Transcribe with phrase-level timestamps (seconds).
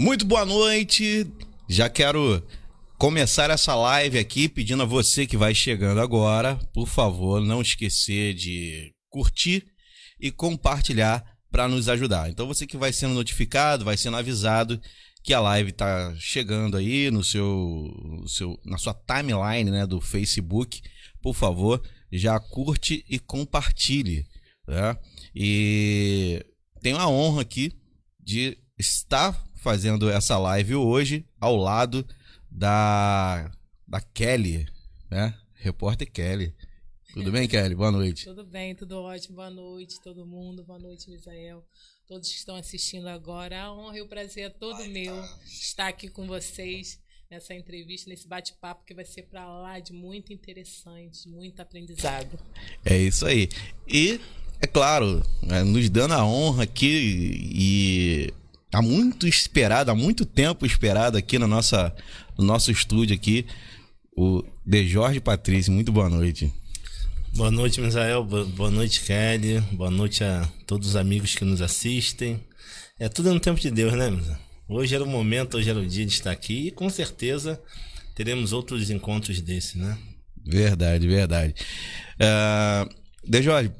[0.00, 1.26] Muito boa noite.
[1.68, 2.40] Já quero
[2.96, 8.32] começar essa live aqui pedindo a você que vai chegando agora, por favor, não esquecer
[8.32, 9.66] de curtir
[10.20, 12.30] e compartilhar para nos ajudar.
[12.30, 14.80] Então você que vai sendo notificado, vai sendo avisado
[15.24, 20.80] que a live tá chegando aí no seu, seu na sua timeline, né, do Facebook.
[21.20, 24.24] Por favor, já curte e compartilhe,
[24.64, 24.96] né?
[25.34, 26.40] E
[26.80, 27.72] tenho a honra aqui
[28.20, 32.02] de estar fazendo essa live hoje ao lado
[32.50, 33.52] da
[33.86, 34.66] da Kelly,
[35.10, 35.38] né?
[35.56, 36.54] Repórter Kelly.
[37.12, 37.74] Tudo bem, Kelly?
[37.74, 38.24] Boa noite.
[38.24, 39.36] Tudo bem, tudo ótimo.
[39.36, 40.64] Boa noite, todo mundo.
[40.64, 41.62] Boa noite, Misael.
[42.06, 43.64] Todos que estão assistindo agora.
[43.64, 46.98] A honra e o prazer é todo meu estar aqui com vocês
[47.30, 52.38] nessa entrevista, nesse bate-papo que vai ser para lá de muito interessante, muito aprendizado.
[52.86, 53.50] É isso aí.
[53.86, 54.18] E,
[54.62, 58.32] é claro, né, nos dando a honra aqui e
[58.72, 61.94] há muito esperado, há muito tempo esperado aqui na nossa,
[62.38, 63.46] no nosso estúdio aqui,
[64.16, 65.72] o De Jorge Patrício.
[65.72, 66.52] Muito boa noite.
[67.34, 68.24] Boa noite, Misael.
[68.24, 69.60] Boa noite, Kelly.
[69.72, 72.40] Boa noite a todos os amigos que nos assistem.
[72.98, 74.38] É tudo no tempo de Deus, né, Misael?
[74.68, 77.60] Hoje era o momento, hoje era o dia de estar aqui e com certeza
[78.14, 79.96] teremos outros encontros desse, né?
[80.44, 81.54] Verdade, verdade.
[82.20, 82.88] Uh,
[83.24, 83.70] De Jorge,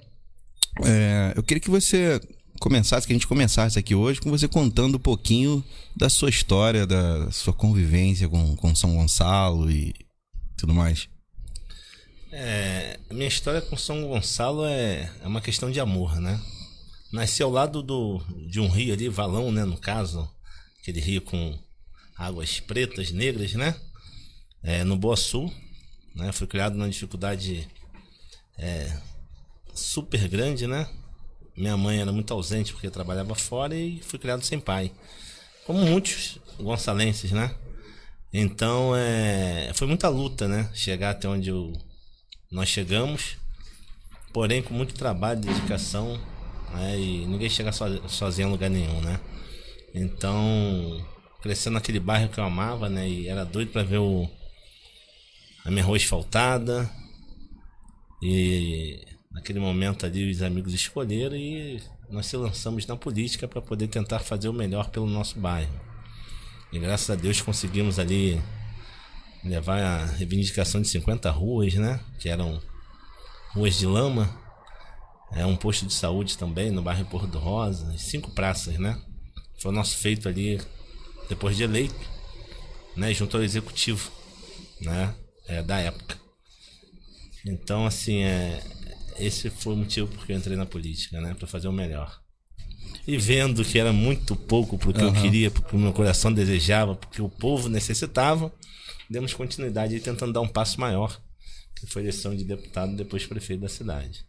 [0.81, 2.21] uh, eu queria que você
[2.59, 5.65] começasse, que a gente começasse aqui hoje com você contando um pouquinho
[5.97, 9.95] da sua história, da sua convivência com, com São Gonçalo e
[10.57, 11.09] tudo mais.
[12.31, 16.41] É, minha história com São Gonçalo é, é uma questão de amor, né?
[17.13, 19.65] Nasci ao lado do, de um rio ali, Valão, né?
[19.65, 20.29] No caso,
[20.81, 21.59] aquele rio com
[22.17, 23.75] águas pretas, negras, né?
[24.63, 25.53] É, no Boa Sul,
[26.15, 26.33] né?
[26.33, 27.67] Fui criado numa dificuldade
[28.59, 28.95] é,
[29.73, 30.87] super grande, né?
[31.59, 34.93] Minha mãe era muito ausente porque trabalhava fora e fui criado sem pai.
[35.67, 37.53] Como muitos gonçalenses, né?
[38.33, 40.71] Então, é, foi muita luta, né?
[40.73, 41.73] Chegar até onde eu,
[42.49, 43.37] nós chegamos.
[44.33, 46.21] Porém, com muito trabalho, dedicação.
[46.75, 46.97] Né?
[46.97, 49.19] E ninguém chega so, sozinho em lugar nenhum, né?
[49.93, 51.05] Então,
[51.43, 53.09] crescendo naquele bairro que eu amava, né?
[53.09, 54.31] E era doido para ver o,
[55.65, 56.89] a minha rua asfaltada.
[58.23, 63.87] E naquele momento ali os amigos escolheram e nós se lançamos na política para poder
[63.87, 65.73] tentar fazer o melhor pelo nosso bairro.
[66.73, 68.43] E graças a Deus conseguimos ali
[69.45, 72.01] levar a reivindicação de 50 ruas, né?
[72.19, 72.61] Que eram
[73.55, 74.29] ruas de lama.
[75.33, 79.01] É um posto de saúde também no bairro Porto do Rosa, cinco praças, né?
[79.61, 80.61] Foi o nosso feito ali
[81.29, 82.11] depois de eleito,
[82.97, 83.15] né?
[83.15, 84.11] Junto ao executivo,
[84.81, 85.15] né?
[85.47, 86.17] É, da época.
[87.47, 88.63] Então, assim, é,
[89.19, 91.35] esse foi o motivo porque eu entrei na política, né?
[91.35, 92.21] Para fazer o melhor.
[93.07, 95.15] E vendo que era muito pouco porque uhum.
[95.15, 98.53] eu queria, porque o meu coração desejava, porque o povo necessitava,
[99.09, 101.21] demos continuidade e tentando dar um passo maior,
[101.75, 104.27] que foi eleição de deputado depois prefeito da cidade.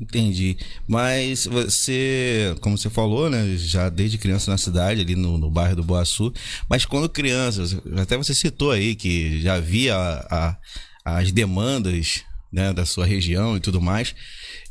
[0.00, 0.56] Entendi.
[0.88, 5.76] Mas você, como você falou, né, já desde criança na cidade, ali no, no bairro
[5.76, 6.32] do Boaçu,
[6.68, 7.62] mas quando criança,
[7.96, 10.58] até você citou aí que já via a,
[11.04, 14.14] a, as demandas né, da sua região e tudo mais.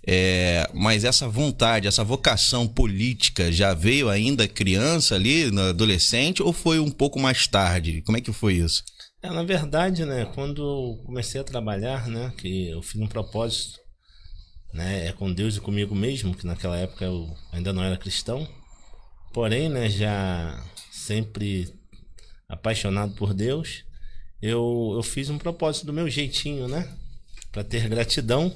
[0.07, 6.79] É, mas essa vontade, essa vocação política já veio ainda criança ali, adolescente, ou foi
[6.79, 8.01] um pouco mais tarde?
[8.01, 8.83] Como é que foi isso?
[9.21, 13.79] É, na verdade, né, quando comecei a trabalhar, né, que eu fiz um propósito,
[14.73, 18.47] né, é com Deus e comigo mesmo, que naquela época eu ainda não era cristão,
[19.33, 20.61] porém, né, já
[20.91, 21.73] sempre
[22.49, 23.85] apaixonado por Deus,
[24.41, 26.89] eu, eu fiz um propósito do meu jeitinho, né,
[27.53, 28.53] para ter gratidão,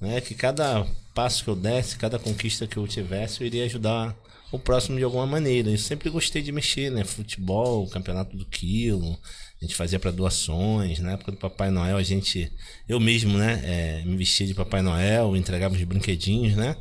[0.00, 0.20] né?
[0.20, 4.16] Que cada passo que eu desse, cada conquista que eu tivesse, eu iria ajudar
[4.50, 5.70] o próximo de alguma maneira.
[5.70, 7.04] Eu sempre gostei de mexer, né?
[7.04, 9.16] Futebol, campeonato do quilo,
[9.60, 10.98] a gente fazia para doações.
[11.00, 12.50] Na época do Papai Noel, a gente,
[12.88, 13.60] eu mesmo, né?
[13.62, 16.76] É, me vestia de Papai Noel, entregava os brinquedinhos, né?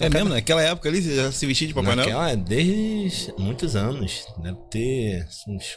[0.00, 0.30] É mesmo?
[0.30, 2.36] Naquela época ali, você já se vestia de Papai Naquela, Noel?
[2.38, 4.26] Desde muitos anos.
[4.42, 5.76] Deve ter uns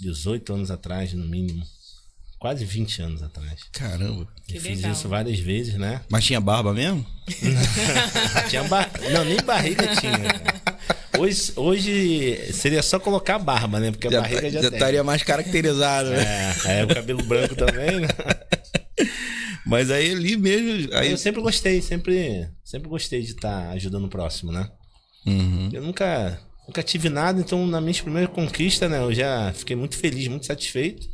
[0.00, 1.64] 18 anos atrás, no mínimo
[2.38, 3.60] quase 20 anos atrás.
[3.72, 4.26] Caramba.
[4.46, 4.92] Que fiz legal.
[4.92, 6.00] isso várias vezes, né?
[6.08, 7.04] Mas tinha barba mesmo?
[8.48, 8.90] tinha bar...
[9.12, 10.16] Não, nem barriga tinha.
[11.18, 13.90] Hoje, hoje seria só colocar barba, né?
[13.90, 16.54] Porque a já, barriga tá- já, já estaria mais caracterizado, né?
[16.66, 18.08] É, é, o cabelo branco também, né?
[19.66, 20.94] Mas aí ali mesmo.
[20.94, 21.10] Aí...
[21.10, 24.70] Eu sempre gostei, sempre, sempre gostei de estar tá ajudando o próximo, né?
[25.26, 25.70] Uhum.
[25.72, 28.98] Eu nunca, nunca tive nada, então na minha primeira conquista, né?
[28.98, 31.08] Eu já fiquei muito feliz, muito satisfeito.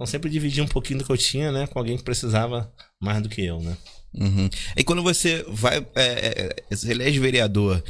[0.00, 3.22] Então sempre dividi um pouquinho do que eu tinha, né, com alguém que precisava mais
[3.22, 3.76] do que eu, né?
[4.14, 4.48] Uhum.
[4.74, 7.84] E quando você vai, é, é, você elege vereador,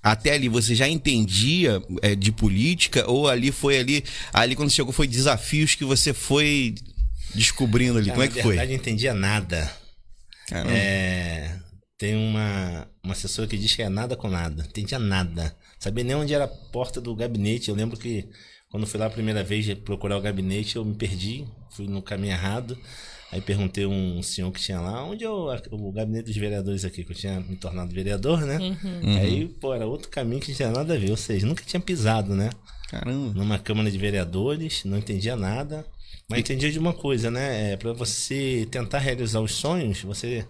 [0.00, 4.92] até ali você já entendia é, de política ou ali foi ali, ali quando chegou
[4.92, 6.76] foi desafios que você foi
[7.34, 8.06] descobrindo ali?
[8.06, 8.52] Cara, Como é que na foi?
[8.52, 9.76] verdade, eu entendia nada.
[10.52, 11.56] É,
[11.98, 14.62] tem uma, uma assessora que diz que é nada com nada.
[14.62, 15.56] Entendia nada.
[15.80, 17.68] Sabia nem onde era a porta do gabinete.
[17.68, 18.28] Eu lembro que
[18.72, 21.44] quando fui lá a primeira vez procurar o gabinete, eu me perdi.
[21.70, 22.76] Fui no caminho errado.
[23.30, 26.82] Aí perguntei a um senhor que tinha lá, onde é o, o gabinete dos vereadores
[26.84, 28.58] aqui, que eu tinha me tornado vereador, né?
[28.58, 29.16] Uhum.
[29.18, 31.10] Aí, pô, era outro caminho que não tinha nada a ver.
[31.10, 32.48] Ou seja, nunca tinha pisado, né?
[32.88, 33.32] Caramba.
[33.34, 35.86] numa Câmara de Vereadores, não entendia nada,
[36.28, 37.72] mas entendia de uma coisa, né?
[37.72, 40.46] É, para você tentar realizar os sonhos, você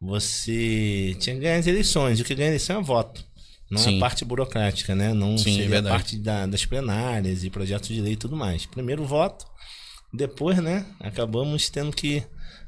[0.00, 2.20] você tinha que ganhar as eleições.
[2.20, 3.24] O que ganha eleição é voto.
[3.74, 3.96] Não é Sim.
[3.96, 5.12] a parte burocrática, né?
[5.12, 5.96] Não Sim, é seria a verdade.
[5.96, 8.64] parte da- das plenárias e projetos de lei e tudo mais.
[8.66, 9.44] Primeiro o voto,
[10.12, 10.86] depois, né?
[11.00, 12.22] Acabamos tendo que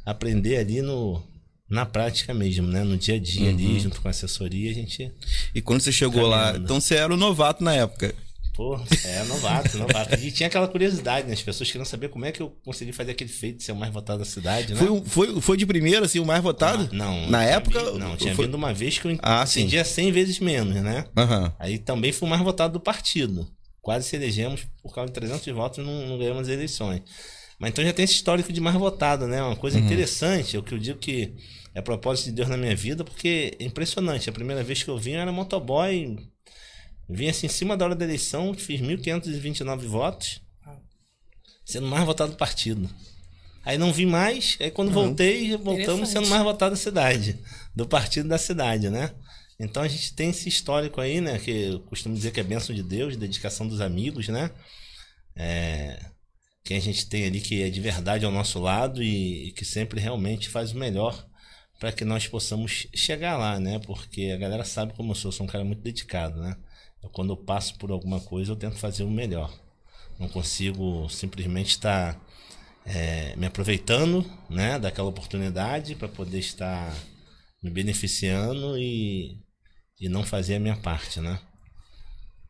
[0.04, 1.22] aprender ali no,
[1.70, 2.82] na prática mesmo, né?
[2.84, 3.54] No dia a dia Uhum.
[3.56, 5.10] ali, junto com a assessoria, a gente
[5.54, 6.64] E quando você chegou lá, Caminhando.
[6.64, 8.14] então você era o novato na época.
[8.56, 8.74] Pô,
[9.04, 10.14] é novato, novato.
[10.18, 11.34] E tinha aquela curiosidade, né?
[11.34, 13.76] As pessoas queriam saber como é que eu consegui fazer aquele feito de ser o
[13.76, 14.78] mais votado da cidade, né?
[14.80, 16.88] Foi, o- foi, foi de primeira, assim, o mais votado?
[16.92, 17.28] Não.
[17.28, 17.92] Na tinha época?
[17.92, 18.46] vi- Não, tinha foi...
[18.46, 19.60] vindo uma vez que eu Ah, sim.
[19.60, 21.04] entendia 100 vezes menos, né?
[21.16, 21.52] Aham.
[21.58, 23.46] Aí também fui o mais votado do partido.
[23.82, 27.02] Quase se elegemos por causa de 300 votos não, não ganhamos as eleições.
[27.60, 29.42] Mas então já tem esse histórico de mais votado, né?
[29.42, 31.34] Uma coisa interessante, é o que eu digo que
[31.74, 34.28] é propósito de Deus na minha vida, porque é impressionante.
[34.28, 36.16] A primeira vez que eu vim eu era motoboy,
[37.08, 40.40] vim assim em cima da hora da eleição, fiz 1.529 votos,
[41.64, 42.88] sendo mais votado do partido.
[43.64, 47.38] Aí não vim mais, aí quando voltei, voltamos sendo mais votado da cidade,
[47.74, 49.12] do partido da cidade, né?
[49.58, 51.38] Então a gente tem esse histórico aí, né?
[51.38, 54.50] Que eu costumo dizer que é bênção de Deus, dedicação dos amigos, né?
[55.34, 55.98] É,
[56.62, 59.64] quem a gente tem ali que é de verdade ao nosso lado e, e que
[59.64, 61.26] sempre realmente faz o melhor
[61.78, 63.78] para que nós possamos chegar lá, né?
[63.80, 66.56] Porque a galera sabe como eu sou, sou um cara muito dedicado, né?
[67.06, 69.56] Eu, quando eu passo por alguma coisa, eu tento fazer o melhor.
[70.18, 72.20] Não consigo simplesmente estar
[72.84, 76.92] é, me aproveitando, né, daquela oportunidade para poder estar
[77.62, 79.38] me beneficiando e,
[80.00, 81.40] e não fazer a minha parte, né?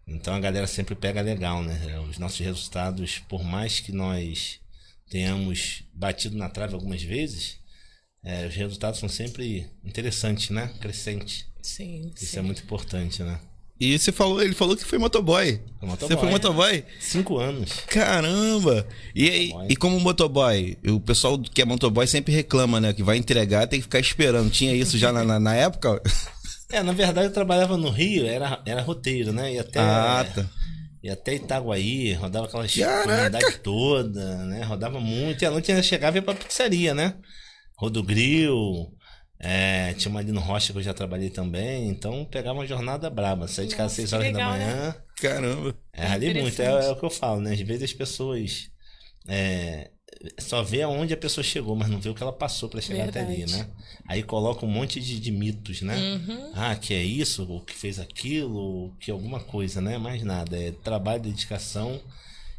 [0.07, 1.99] Então a galera sempre pega legal, né?
[2.01, 4.61] Os nossos resultados, por mais que nós
[5.11, 7.59] tenhamos batido na trave algumas vezes,
[8.23, 10.73] é, os resultados são sempre interessantes, né?
[10.81, 11.47] Crescentes.
[11.61, 12.39] Sim, Isso sim.
[12.39, 13.41] é muito importante, né?
[13.79, 15.61] E você falou, ele falou que foi motoboy.
[15.83, 16.85] Motoboy, Você foi motoboy?
[16.99, 17.73] Cinco anos.
[17.89, 18.87] Caramba!
[19.15, 20.79] E, aí, e como motoboy?
[20.89, 22.93] O pessoal que é motoboy sempre reclama, né?
[22.95, 24.51] Que vai entregar, tem que ficar esperando.
[24.51, 26.01] Tinha isso já na, na, na época?
[26.69, 29.55] É, na verdade eu trabalhava no Rio, era, era roteiro, né?
[29.55, 30.45] E até, Ah, tá.
[31.01, 33.05] e até Itaguaí, rodava aquelas Caraca!
[33.07, 34.65] comunidades toda, né?
[34.65, 35.41] Rodava muito.
[35.41, 37.15] E à noite ainda chegava e ia pra pizzaria, né?
[37.79, 38.89] Rodogril,
[39.39, 41.89] é, tinha uma ali no Rocha que eu já trabalhei também.
[41.89, 43.47] Então pegava uma jornada braba.
[43.49, 44.65] Saí de casa às Nossa, 6 que horas legal, da né?
[44.77, 44.97] manhã.
[45.21, 45.77] Caramba.
[45.93, 47.53] É, ali muito, é, é o que eu falo, né?
[47.53, 48.69] Às vezes as pessoas
[49.29, 49.91] é,
[50.39, 53.09] só vê aonde a pessoa chegou, mas não vê o que ela passou pra chegar
[53.09, 53.59] até ali, Verdade.
[53.59, 53.69] né?
[54.09, 55.97] Aí coloca um monte de, de mitos, né?
[55.97, 56.53] Uhum.
[56.55, 59.99] Ah, que é isso, ou que fez aquilo, que alguma coisa, né?
[59.99, 60.57] Mais nada.
[60.57, 62.01] É trabalho, dedicação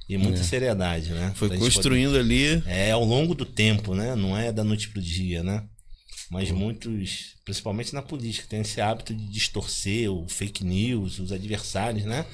[0.10, 1.32] e muita seriedade, né?
[1.34, 1.36] É.
[1.38, 2.58] Foi Pra construindo ali.
[2.58, 4.16] poder- É ao longo do tempo, né?
[4.16, 5.64] Não é da noite pro dia, né?
[6.30, 6.58] Mas Uhum.
[6.58, 12.26] muitos, principalmente na política, tem esse hábito de distorcer o fake news, os adversários, né?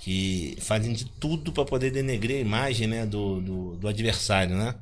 [0.00, 3.06] Que fazem de tudo para poder denegrir a imagem né?
[3.06, 4.74] do, do, do adversário, né?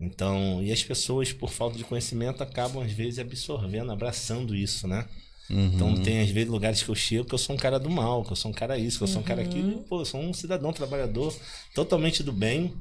[0.00, 5.06] Então, e as pessoas, por falta de conhecimento, acabam às vezes absorvendo, abraçando isso, né?
[5.50, 5.72] Uhum.
[5.74, 8.24] Então tem às vezes lugares que eu chego que eu sou um cara do mal,
[8.24, 10.04] que eu sou um cara isso, que eu sou um cara aquilo, e, pô, eu
[10.04, 11.36] sou um cidadão trabalhador
[11.74, 12.72] totalmente do bem,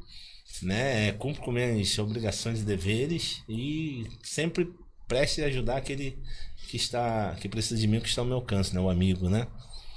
[0.61, 1.11] né?
[1.13, 4.71] Cumpro com minhas obrigações e deveres e sempre
[5.09, 6.17] preste a ajudar aquele
[6.69, 8.79] que está que precisa de mim, que está ao meu alcance, né?
[8.79, 9.47] O amigo, né?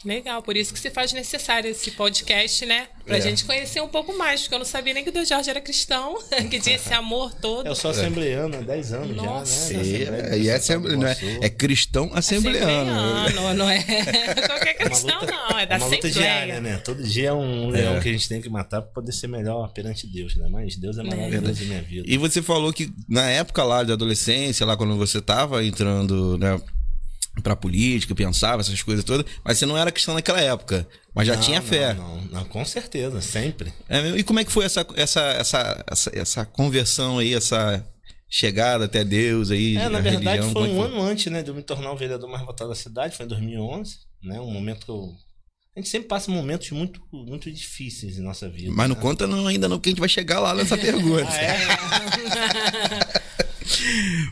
[0.05, 2.89] Legal, por isso que se faz necessário esse podcast, né?
[3.07, 3.21] Pra É.
[3.21, 5.61] gente conhecer um pouco mais, porque eu não sabia nem que o Deus Jorge era
[5.61, 6.19] cristão,
[6.51, 7.67] que tinha esse amor todo.
[7.67, 9.73] Eu sou assembleano há 10 anos Nossa.
[9.75, 9.89] já, né?
[9.89, 12.91] E, é, e é, não é, é cristão assembleano.
[12.93, 13.83] Assembleano, não é
[14.47, 16.77] qualquer É cristão, luta- não, é da uma luta diária, né?
[16.79, 19.73] Todo dia é um leão que a gente tem que matar para poder ser melhor
[19.73, 20.49] perante Deus, né?
[20.51, 22.05] Mas Deus é maravilhoso em minha vida.
[22.09, 26.61] E você falou que na época lá de adolescência, lá quando você tava entrando, né,
[27.43, 31.35] pra política, pensava essas coisas todas, mas você não era cristão naquela época, mas já
[31.35, 31.95] Não, tinha não, fé.
[31.95, 33.73] Não, não, com certeza, sempre.
[33.89, 37.87] É e como é que foi essa, essa, essa, essa, essa conversão aí, essa
[38.29, 39.77] chegada até Deus aí?
[39.77, 41.93] É, na verdade religião, foi um é que ano antes, né, de eu me tornar
[41.93, 44.41] o vereador mais votado da cidade, foi em 2011, né?
[44.41, 45.13] Um momento que eu
[45.75, 48.71] a gente sempre passa momentos muito muito difíceis em nossa vida.
[48.71, 49.01] Mas não né?
[49.01, 51.27] conta não, ainda não que a gente vai chegar lá nessa pergunta.
[51.31, 51.59] Ah, é?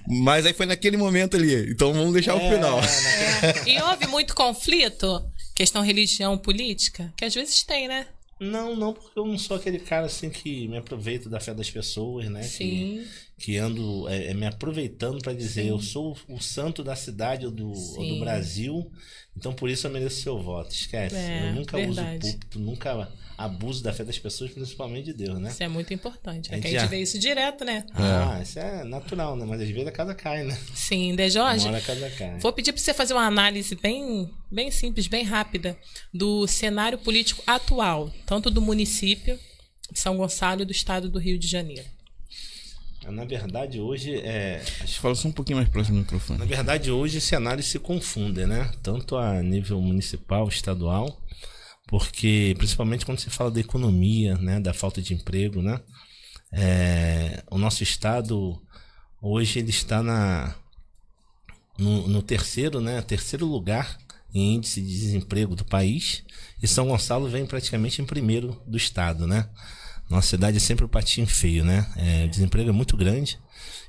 [0.07, 1.71] Mas aí foi naquele momento ali.
[1.71, 2.81] Então vamos deixar o É, final.
[2.81, 5.23] naquele- E houve muito conflito?
[5.55, 7.13] Questão religião política?
[7.17, 8.07] Que às vezes tem, né?
[8.41, 11.71] Não, não, porque eu não sou aquele cara assim que me aproveito da fé das
[11.71, 12.43] pessoas, né?
[12.43, 13.05] Sim.
[13.37, 15.69] Que, que ando é, é me aproveitando para dizer Sim.
[15.69, 18.19] eu sou o santo da cidade ou do, ou do.
[18.21, 18.91] Brasil,
[19.37, 20.75] então por isso eu mereço seu voto.
[20.75, 21.17] Esquece.
[21.17, 22.17] É, eu nunca verdade.
[22.27, 23.13] uso púlpito, nunca
[23.45, 25.51] abuso da fé das pessoas, principalmente de Deus, né?
[25.51, 26.53] Isso é muito importante.
[26.53, 27.85] A É que a gente já- vê isso direto, né?
[27.95, 29.45] Ah, isso é natural, né?
[29.47, 30.59] Mas às vezes a casa cai, né?
[30.75, 31.65] Sim, De Jorge.
[31.67, 32.39] Uma hora a casa cai.
[32.39, 35.77] Vou pedir para você fazer uma análise bem, bem simples, bem rápida,
[36.13, 39.39] do cenário político atual, tanto do município
[39.91, 41.85] de São Gonçalo e do estado do Rio de Janeiro.
[43.09, 44.61] Na verdade, hoje é.
[45.01, 46.39] Fala só um pouquinho mais próximo do microfone.
[46.39, 48.71] Na verdade, hoje esse cenários se confundem, né?
[48.83, 51.19] Tanto a nível municipal, estadual,
[51.91, 54.61] porque principalmente quando se fala da economia, né?
[54.61, 55.81] Da falta de emprego, né?
[56.53, 58.63] É, o nosso estado
[59.21, 60.55] hoje ele está na
[61.77, 63.03] no, no terceiro, né?
[63.03, 63.99] Terceiro lugar
[64.33, 66.23] em índice de desemprego do país
[66.63, 69.51] e São Gonçalo vem praticamente em primeiro do estado, né?
[70.09, 71.93] Nossa cidade é sempre o patinho feio, né?
[71.97, 73.37] É, o desemprego é muito grande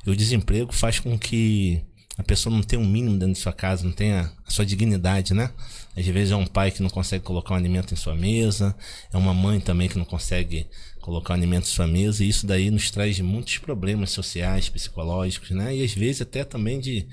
[0.05, 1.85] e o desemprego faz com que
[2.21, 5.33] a pessoa não tenha um mínimo dentro de sua casa, não tenha a sua dignidade,
[5.33, 5.49] né?
[5.97, 8.75] Às vezes é um pai que não consegue colocar um alimento em sua mesa,
[9.11, 10.67] é uma mãe também que não consegue
[11.01, 15.49] colocar um alimento em sua mesa, e isso daí nos traz muitos problemas sociais, psicológicos,
[15.49, 15.75] né?
[15.75, 17.07] E às vezes até também de,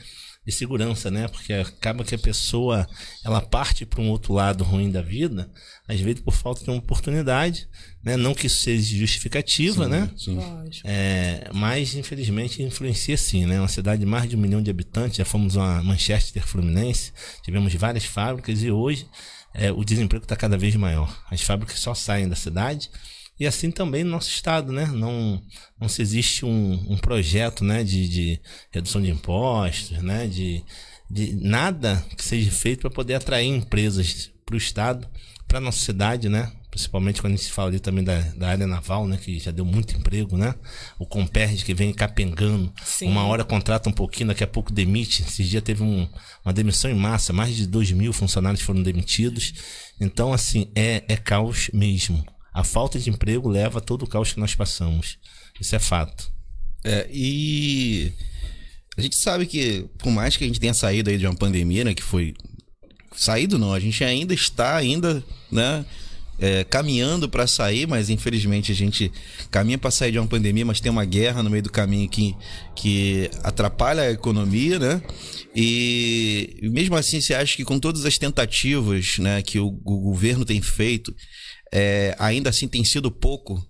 [0.48, 1.28] de segurança, né?
[1.28, 2.88] Porque acaba que a pessoa
[3.22, 5.50] ela parte para um outro lado ruim da vida,
[5.86, 7.68] às vezes por falta de uma oportunidade,
[8.02, 8.16] né?
[8.16, 10.10] Não que isso seja justificativa, né?
[10.16, 10.38] Sim.
[10.84, 13.60] É, mas infelizmente influencia sim, né?
[13.60, 17.12] Uma cidade de mais de um milhão de habitantes, já fomos uma Manchester Fluminense,
[17.42, 19.06] tivemos várias fábricas e hoje
[19.52, 21.14] é, o desemprego está cada vez maior.
[21.30, 22.88] As fábricas só saem da cidade
[23.38, 24.86] e assim também no nosso estado, né?
[24.86, 25.40] Não,
[25.80, 27.84] não se existe um, um projeto, né?
[27.84, 28.40] De, de
[28.70, 30.26] redução de impostos, né?
[30.26, 30.64] De,
[31.08, 35.06] de nada que seja feito para poder atrair empresas para o estado,
[35.46, 36.50] para nossa cidade, né?
[36.68, 39.16] Principalmente quando a gente se fala ali também da, da área naval, né?
[39.16, 40.54] Que já deu muito emprego, né?
[40.98, 42.72] O Comperj que vem capengando.
[42.84, 43.08] Sim.
[43.08, 45.22] Uma hora contrata um pouquinho, daqui a pouco demite.
[45.22, 46.08] Esses dias teve um,
[46.44, 49.54] uma demissão em massa, mais de 2 mil funcionários foram demitidos.
[50.00, 52.24] Então, assim, é, é caos mesmo.
[52.52, 55.18] A falta de emprego leva a todo o caos que nós passamos.
[55.60, 56.32] Isso é fato.
[56.84, 58.12] É, e
[58.96, 61.84] a gente sabe que, por mais que a gente tenha saído aí de uma pandemia,
[61.84, 62.34] né, que foi
[63.14, 65.84] saído não, a gente ainda está ainda, né,
[66.38, 69.10] é, caminhando para sair, mas infelizmente a gente
[69.50, 72.34] caminha para sair de uma pandemia, mas tem uma guerra no meio do caminho que,
[72.76, 75.02] que atrapalha a economia, né?
[75.54, 80.44] E mesmo assim, você acha que com todas as tentativas, né, que o, o governo
[80.44, 81.14] tem feito,
[81.72, 83.64] é, ainda assim tem sido pouco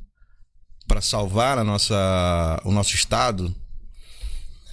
[0.87, 3.55] para salvar a nossa, o nosso estado?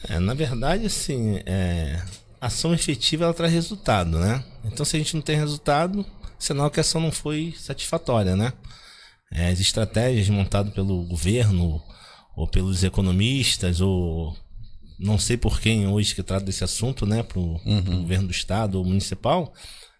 [0.08, 2.01] É, na verdade, assim, é,
[2.39, 4.44] ação efetiva ela traz resultado, né?
[4.63, 6.05] Então, se a gente não tem resultado,
[6.38, 8.53] sinal que a ação não foi satisfatória, né?
[9.32, 11.82] É, as estratégias montadas pelo governo
[12.36, 14.36] ou pelos economistas ou
[15.00, 17.60] não sei por quem hoje que trata desse assunto, né, para o
[18.01, 19.53] governo do estado ou municipal,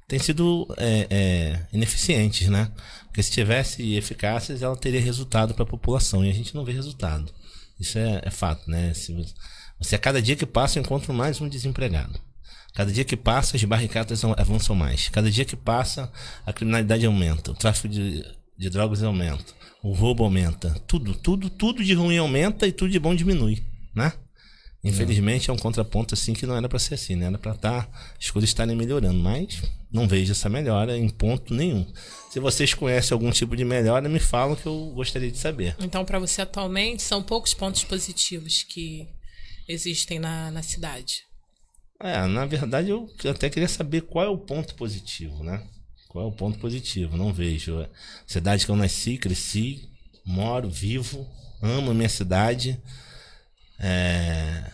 [0.08, 2.72] têm sido é, é, ineficientes, né?
[3.15, 6.74] Porque se tivesse eficácias, ela teria resultado para a população e a gente não vê
[6.74, 7.31] resultado.
[7.79, 8.93] Isso é, é fato, né?
[8.93, 9.15] Se
[9.79, 12.19] você, a cada dia que passa, eu encontro mais um desempregado.
[12.74, 15.07] Cada dia que passa, as barricadas avançam mais.
[15.07, 16.12] Cada dia que passa,
[16.45, 18.22] a criminalidade aumenta, o tráfico de,
[18.57, 19.45] de drogas aumenta,
[19.81, 20.72] o roubo aumenta.
[20.86, 23.63] Tudo, tudo, tudo de ruim aumenta e tudo de bom diminui,
[23.95, 24.12] né?
[24.86, 27.25] Infelizmente é um contraponto assim que não era para ser assim, né?
[27.25, 31.92] Era para estar as coisas estarem melhorando, mas não vejo essa melhora em ponto nenhum.
[32.30, 35.75] Se vocês conhecem algum tipo de melhora, me falam que eu gostaria de saber.
[35.80, 39.08] Então, para você atualmente, são poucos pontos positivos que
[39.68, 41.24] existem na, na cidade.
[42.00, 45.63] É, na verdade eu até queria saber qual é o ponto positivo, né?
[46.10, 47.18] Qual é o ponto positivo?
[47.18, 47.80] Não vejo.
[47.80, 47.89] É,
[48.27, 49.89] Cidade que eu nasci, cresci,
[50.25, 51.27] moro, vivo,
[51.62, 52.80] amo a minha cidade.
[53.79, 54.72] É,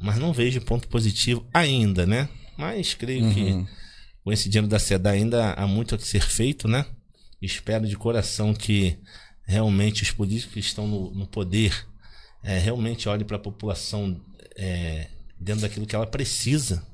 [0.00, 2.28] mas não vejo ponto positivo ainda, né?
[2.56, 3.66] Mas creio que
[4.22, 6.86] com esse dinheiro da SEDA ainda há muito a ser feito, né?
[7.40, 8.98] Espero de coração que
[9.44, 11.86] realmente os políticos que estão no, no poder
[12.42, 14.20] é, realmente olhem para a população
[14.56, 16.86] é, dentro daquilo que ela precisa,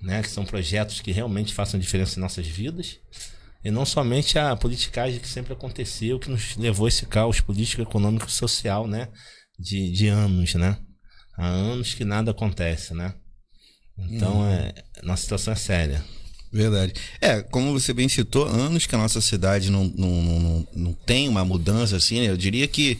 [0.00, 0.22] né?
[0.22, 2.98] Que são projetos que realmente façam diferença em nossas vidas.
[3.64, 7.82] E não somente a politicagem que sempre aconteceu, que nos levou a esse caos político,
[7.82, 9.08] econômico e social, né?
[9.58, 10.78] De, de anos, né?
[11.36, 13.14] Há anos que nada acontece, né?
[13.98, 16.04] Então, é, nossa situação é séria.
[16.52, 16.92] Verdade.
[17.20, 20.92] É, como você bem citou, anos que a nossa cidade não, não, não, não, não
[20.92, 22.28] tem uma mudança assim, né?
[22.28, 22.98] Eu diria que,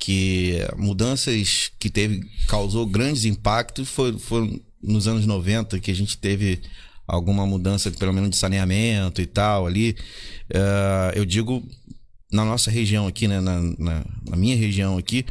[0.00, 6.18] que mudanças que teve, causou grandes impactos foram, foram nos anos 90, que a gente
[6.18, 6.60] teve
[7.06, 9.96] alguma mudança, pelo menos de saneamento e tal ali.
[10.52, 11.62] Uh, eu digo
[12.30, 13.40] na nossa região aqui, né?
[13.40, 15.24] Na, na, na, minha região aqui,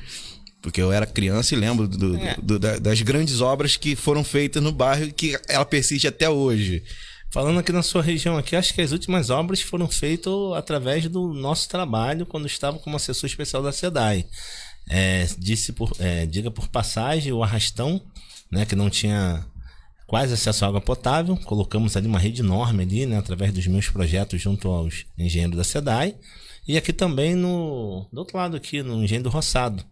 [0.68, 2.36] porque eu era criança e lembro do, é.
[2.44, 6.30] do, do, das grandes obras que foram feitas no bairro e que ela persiste até
[6.30, 6.84] hoje.
[7.32, 11.34] Falando aqui na sua região aqui, acho que as últimas obras foram feitas através do
[11.34, 14.26] nosso trabalho quando estava como assessor especial da SEDAI.
[14.90, 18.02] É, disse por, é, diga por passagem, o arrastão,
[18.52, 19.46] né, que não tinha
[20.06, 23.88] quase acesso à água potável, colocamos ali uma rede enorme ali, né, através dos meus
[23.88, 26.16] projetos junto aos engenheiros da SEDAI.
[26.68, 29.86] E aqui também no do outro lado aqui, no engenho do Roçado.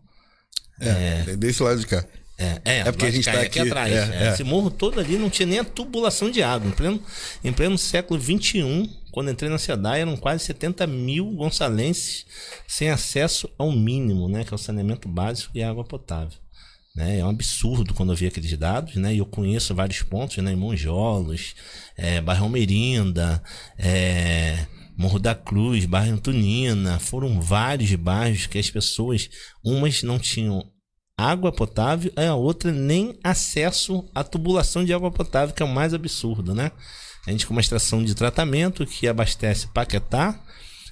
[0.79, 2.05] É, é desse lado de cá.
[2.37, 3.93] É, é, é porque a gente está aqui, aqui, atrás.
[3.93, 4.33] É, é.
[4.33, 6.67] Esse morro todo ali não tinha nem a tubulação de água.
[6.67, 7.01] Em pleno,
[7.43, 12.25] em pleno século XXI, quando entrei na SEDAI, eram quase 70 mil gonçalenses
[12.67, 14.43] sem acesso ao mínimo, né?
[14.43, 16.37] Que é o saneamento básico e água potável.
[16.93, 17.19] Né?
[17.19, 19.13] É um absurdo quando eu vi aqueles dados, né?
[19.13, 20.51] E eu conheço vários pontos, né?
[20.51, 21.55] Em Monjolos,
[21.95, 23.41] é, Bairro Merinda,
[23.77, 24.65] é,
[24.97, 26.99] Morro da Cruz, Bairro Antonina.
[26.99, 29.29] Foram vários bairros que as pessoas,
[29.63, 30.63] umas não tinham
[31.17, 35.93] água potável, a outra nem acesso à tubulação de água potável, que é o mais
[35.93, 36.71] absurdo, né?
[37.25, 40.39] A gente com uma extração de tratamento que abastece Paquetá,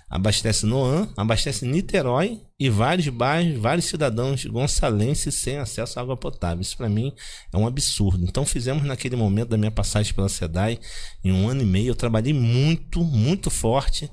[0.10, 6.62] abastece Noan, abastece Niterói e vários bairros, vários cidadãos gonçalenses sem acesso à água potável.
[6.62, 7.12] Isso para mim
[7.52, 8.24] é um absurdo.
[8.24, 10.80] Então fizemos naquele momento da minha passagem pela SEDAI,
[11.24, 14.10] em um ano e meio, eu trabalhei muito, muito forte.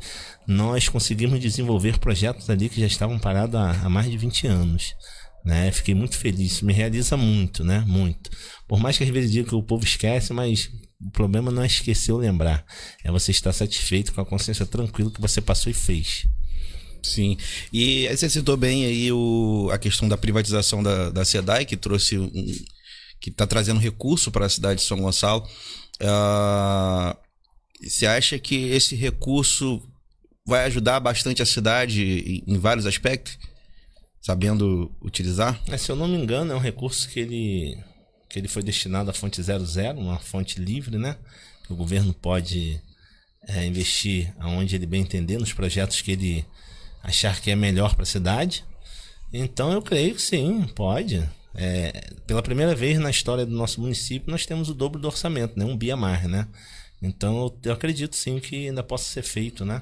[0.47, 4.95] Nós conseguimos desenvolver projetos ali que já estavam parados há, há mais de 20 anos
[5.45, 5.71] né?
[5.73, 7.85] Fiquei muito feliz, isso me realiza muito, né?
[7.87, 8.31] Muito.
[8.69, 10.71] Por mais que às vezes diga que o povo esquece, mas
[11.01, 12.65] o problema não é esquecer ou lembrar,
[13.03, 16.27] é você estar satisfeito com a consciência tranquila que você passou e fez.
[17.03, 17.37] Sim.
[17.73, 22.19] E você citou bem aí o, a questão da privatização da, da SEDAI, que trouxe
[22.19, 22.31] um,
[23.21, 25.47] que está trazendo recurso para a cidade de São Gonçalo.
[26.03, 27.17] Uh,
[27.83, 29.83] você acha que esse recurso
[30.47, 32.03] vai ajudar bastante a cidade
[32.47, 33.39] em, em vários aspectos?
[34.21, 35.61] Sabendo utilizar?
[35.69, 37.79] É, se eu não me engano, é um recurso que ele,
[38.29, 41.17] que ele foi destinado à fonte 00, uma fonte livre, né?
[41.67, 42.81] Que o governo pode
[43.49, 46.45] é, investir aonde ele bem entender, nos projetos que ele
[47.03, 48.65] achar que é melhor para a cidade.
[49.33, 51.27] Então eu creio que sim, pode.
[51.55, 55.59] É, pela primeira vez na história do nosso município, nós temos o dobro do orçamento,
[55.59, 55.65] né?
[55.65, 56.47] um biamar, né?
[57.03, 59.81] Então eu acredito sim que ainda possa ser feito, né?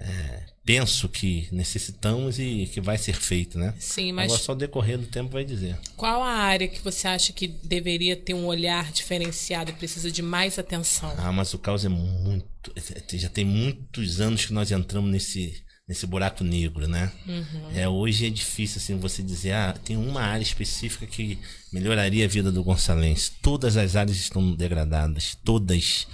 [0.00, 3.74] É, penso que necessitamos e que vai ser feito, né?
[3.78, 4.26] Sim, mas.
[4.26, 5.78] Agora só o decorrer do tempo vai dizer.
[5.96, 10.22] Qual a área que você acha que deveria ter um olhar diferenciado e precisa de
[10.22, 11.12] mais atenção?
[11.18, 12.48] Ah, mas o caos é muito.
[13.14, 17.10] Já tem muitos anos que nós entramos nesse, nesse buraco negro, né?
[17.26, 17.70] Uhum.
[17.74, 21.38] É, hoje é difícil assim você dizer, ah, tem uma área específica que
[21.72, 23.32] melhoraria a vida do Gonçalense.
[23.42, 26.06] Todas as áreas estão degradadas, todas,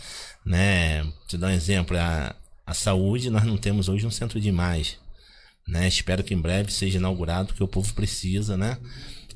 [0.46, 1.04] né?
[1.28, 2.34] Te dar um exemplo, a
[2.66, 4.96] a saúde, nós não temos hoje um centro de imagem.
[5.66, 5.86] Né?
[5.86, 8.78] Espero que em breve seja inaugurado, porque o povo precisa, né?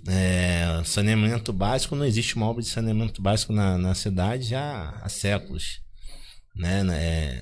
[0.09, 5.09] É, saneamento básico, não existe uma obra de saneamento básico na, na cidade já há
[5.09, 5.81] séculos,
[6.57, 6.83] né?
[6.93, 7.41] É,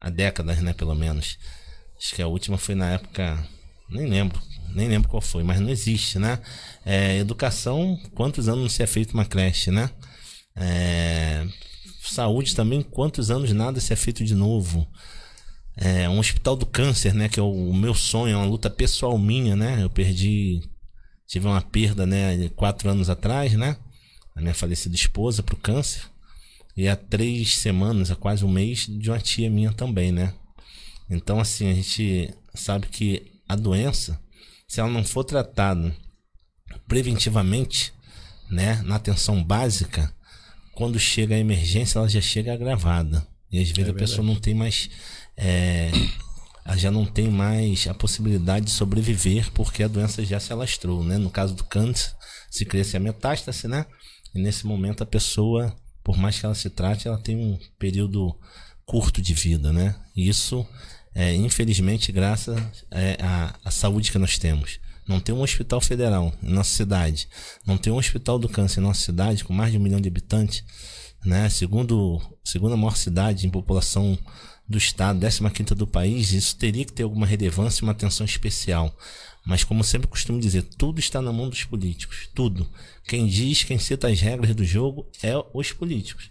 [0.00, 0.72] há décadas, né?
[0.72, 1.38] Pelo menos.
[1.98, 3.46] Acho que a última foi na época,
[3.90, 4.40] nem lembro,
[4.74, 6.38] nem lembro qual foi, mas não existe, né?
[6.86, 9.90] É, educação, quantos anos não se é feito uma creche, né?
[10.56, 11.46] É,
[12.02, 14.88] saúde também, quantos anos nada se é feito de novo?
[15.76, 17.28] É, um hospital do câncer, né?
[17.28, 19.82] Que é o, o, meu sonho, é uma luta pessoal minha, né?
[19.82, 20.60] Eu perdi,
[21.26, 22.48] tive uma perda, né?
[22.50, 23.76] Quatro anos atrás, né?
[24.34, 26.02] A minha falecida esposa pro câncer.
[26.76, 30.34] E há três semanas, há quase um mês, de uma tia minha também, né?
[31.08, 34.20] Então, assim, a gente sabe que a doença,
[34.68, 35.94] se ela não for tratada
[36.86, 37.92] preventivamente,
[38.50, 38.80] né?
[38.82, 40.12] Na atenção básica,
[40.72, 43.26] quando chega a emergência, ela já chega agravada.
[43.50, 44.88] E às vezes é a pessoa não tem mais
[45.42, 45.90] é,
[46.76, 51.16] já não tem mais a possibilidade de sobreviver porque a doença já se alastrou, né?
[51.16, 52.14] No caso do câncer,
[52.50, 53.86] se cresce a metástase, né?
[54.34, 55.74] E nesse momento a pessoa,
[56.04, 58.38] por mais que ela se trate, ela tem um período
[58.84, 59.96] curto de vida, né?
[60.14, 60.66] E isso,
[61.14, 63.16] é, infelizmente, graças é,
[63.64, 64.78] à, saúde que nós temos.
[65.08, 67.28] Não tem um hospital federal em nossa cidade.
[67.66, 70.08] Não tem um hospital do câncer em nossa cidade, com mais de um milhão de
[70.08, 70.62] habitantes.
[71.24, 71.48] Né?
[71.48, 74.16] Segundo, segunda maior cidade em população
[74.70, 78.96] do Estado, 15 do país, isso teria que ter alguma relevância e uma atenção especial.
[79.44, 82.28] Mas, como sempre costumo dizer, tudo está na mão dos políticos.
[82.32, 82.68] Tudo.
[83.08, 86.30] Quem diz, quem cita as regras do jogo é os políticos.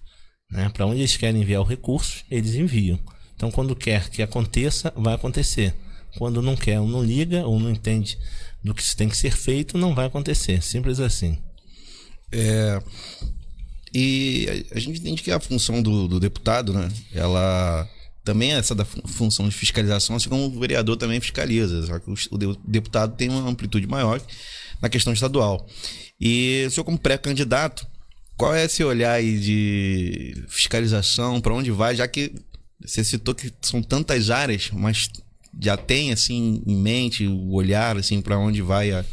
[0.49, 0.69] Né?
[0.69, 2.97] Para onde eles querem enviar o recurso, eles enviam.
[3.35, 5.75] Então, quando quer que aconteça, vai acontecer.
[6.17, 8.17] Quando não quer ou não liga ou não entende
[8.63, 10.63] do que tem que ser feito, não vai acontecer.
[10.63, 11.37] Simples assim.
[12.31, 12.81] É,
[13.93, 16.89] E a gente entende que a função do, do deputado, né?
[17.13, 17.89] Ela
[18.29, 21.87] também essa da função de fiscalização, assim como o vereador também fiscaliza.
[21.87, 24.21] Só que o deputado tem uma amplitude maior
[24.79, 25.65] na questão estadual.
[26.21, 27.87] E o senhor, como pré-candidato,
[28.37, 31.41] qual é esse olhar aí de fiscalização?
[31.41, 31.95] Para onde vai?
[31.95, 32.31] Já que
[32.79, 35.09] você citou que são tantas áreas, mas
[35.59, 39.03] já tem assim em mente o olhar assim para onde vai a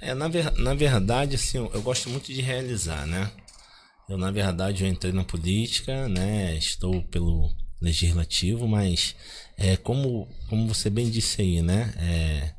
[0.00, 3.30] é, na, ver, na verdade assim eu gosto muito de realizar né
[4.08, 7.50] eu na verdade eu entrei na política né estou pelo
[7.84, 9.14] legislativo mas
[9.56, 12.54] é como como você bem disse aí né é,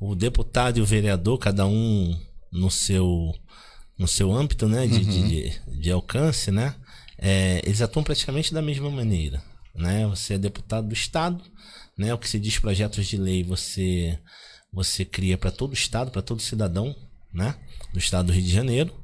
[0.00, 2.18] o deputado e o vereador cada um
[2.50, 3.34] no seu
[3.98, 5.28] no seu âmbito né de, uhum.
[5.28, 6.74] de, de, alcance né
[7.18, 9.42] é, eles atuam praticamente da mesma maneira
[9.74, 11.42] né você é deputado do estado
[11.98, 12.14] né?
[12.14, 14.16] O que se diz projetos de lei você
[14.72, 16.94] você cria para todo o estado, para todo cidadão,
[17.32, 17.56] né?
[17.92, 18.94] Do estado do Rio de Janeiro,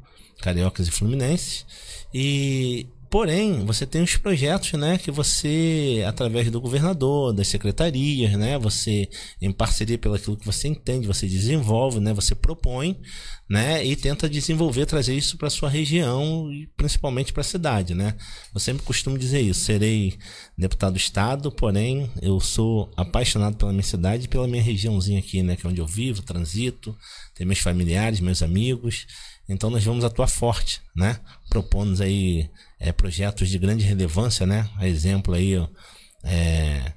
[0.41, 1.67] cariocas e fluminenses.
[2.13, 8.59] E Porém, você tem os projetos, né, que você, através do governador, das secretarias, né,
[8.59, 9.09] você,
[9.41, 13.01] em parceria pelo aquilo que você entende, você desenvolve, né, você propõe,
[13.49, 18.17] né, e tenta desenvolver, trazer isso para sua região e principalmente para a cidade, né.
[18.53, 20.19] Eu sempre costumo dizer isso, serei
[20.59, 25.41] deputado do estado, porém, eu sou apaixonado pela minha cidade e pela minha regiãozinha aqui,
[25.41, 26.99] né, que é onde eu vivo, transito,
[27.33, 29.07] tenho meus familiares, meus amigos,
[29.49, 31.21] então nós vamos atuar forte, né?
[31.49, 32.49] Propondo aí
[32.81, 34.69] é, projetos de grande relevância, né?
[34.77, 35.55] A exemplo aí,
[36.23, 36.93] é,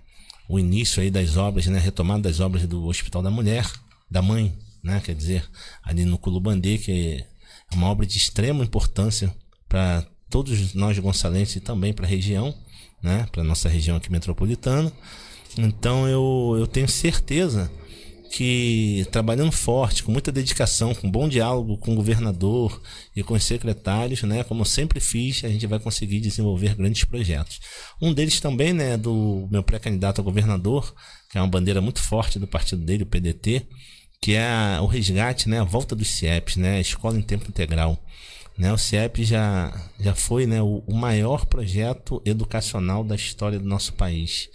[0.47, 1.77] o início aí das obras, né?
[1.77, 3.69] Retomada das obras do Hospital da Mulher,
[4.09, 5.01] da Mãe, né?
[5.03, 5.43] Quer dizer,
[5.83, 7.25] ali no Culubandê, que
[7.71, 9.33] é uma obra de extrema importância
[9.67, 12.55] para todos nós gonçalenses e também para a região,
[13.03, 13.27] né?
[13.31, 14.91] Para nossa região aqui metropolitana.
[15.57, 17.69] Então eu, eu tenho certeza
[18.31, 22.81] que trabalhando forte, com muita dedicação, com bom diálogo com o governador
[23.15, 27.59] e com os secretários, né, como sempre fiz, a gente vai conseguir desenvolver grandes projetos.
[28.01, 30.93] Um deles também, né, do meu pré-candidato a governador,
[31.29, 33.67] que é uma bandeira muito forte do partido dele, o PDT,
[34.21, 38.03] que é o resgate, né, a volta dos CIEPs, né, escola em tempo integral.
[38.57, 43.65] Né, o CIEP já, já foi né, o, o maior projeto educacional da história do
[43.65, 44.49] nosso país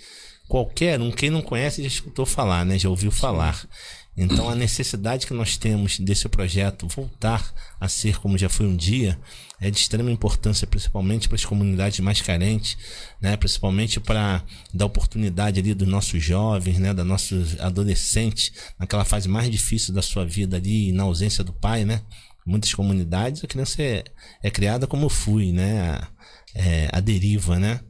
[0.53, 2.79] qualquer um, quem não conhece já escutou falar, né?
[2.79, 3.67] Já ouviu falar.
[4.15, 8.77] Então a necessidade que nós temos desse projeto voltar a ser como já foi um
[8.77, 9.19] dia
[9.59, 12.77] é de extrema importância, principalmente para as comunidades mais carentes,
[13.19, 13.35] né?
[13.35, 16.93] Principalmente para dar oportunidade ali dos nossos jovens, né?
[16.93, 21.87] Da nossos adolescentes naquela fase mais difícil da sua vida ali, na ausência do pai,
[21.87, 22.03] né?
[22.45, 24.05] Muitas comunidades a criança é,
[24.43, 25.81] é criada como fui, né?
[25.81, 26.09] A,
[26.55, 27.81] é, a deriva, né?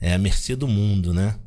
[0.00, 1.38] É a mercê do mundo, né?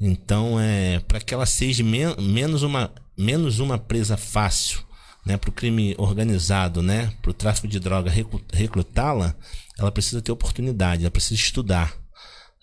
[0.00, 4.80] Então, é para que ela seja men menos uma menos uma presa fácil,
[5.26, 8.10] né, para o crime organizado, né, para o tráfico de droga
[8.50, 9.36] recrutá-la,
[9.78, 11.94] ela precisa ter oportunidade, ela precisa estudar,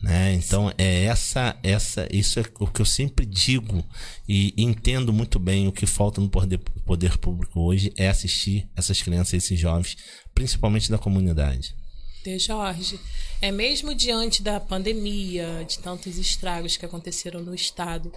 [0.02, 0.34] né?
[0.34, 3.84] Então é essa essa isso é o que eu sempre digo
[4.28, 9.02] e entendo muito bem o que falta no poder, poder público hoje é assistir essas
[9.02, 9.96] crianças, esses jovens,
[10.34, 11.76] principalmente da comunidade.
[12.28, 13.00] De Jorge,
[13.42, 18.12] é mesmo diante da pandemia, de tantos estragos que aconteceram no estado,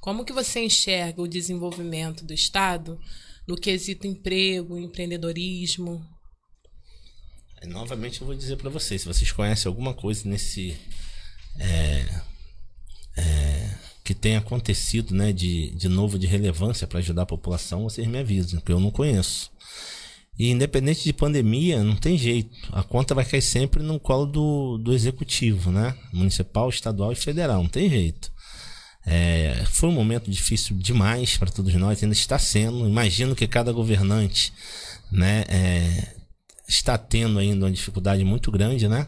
[0.00, 2.96] como que você enxerga o desenvolvimento do estado
[3.44, 6.00] no quesito emprego, empreendedorismo?
[7.64, 10.78] Novamente eu vou dizer para vocês, se vocês conhecem alguma coisa nesse
[11.58, 12.22] é,
[13.16, 18.06] é, que tem acontecido, né, de, de novo de relevância para ajudar a população, vocês
[18.06, 19.50] me avisam, porque eu não conheço.
[20.38, 22.50] E independente de pandemia, não tem jeito.
[22.72, 25.94] A conta vai cair sempre no colo do, do executivo, né?
[26.12, 28.30] Municipal, estadual e federal, não tem jeito.
[29.06, 32.86] É, foi um momento difícil demais para todos nós, ainda está sendo.
[32.86, 34.52] Imagino que cada governante
[35.10, 36.16] né, é,
[36.68, 39.06] está tendo ainda uma dificuldade muito grande, né?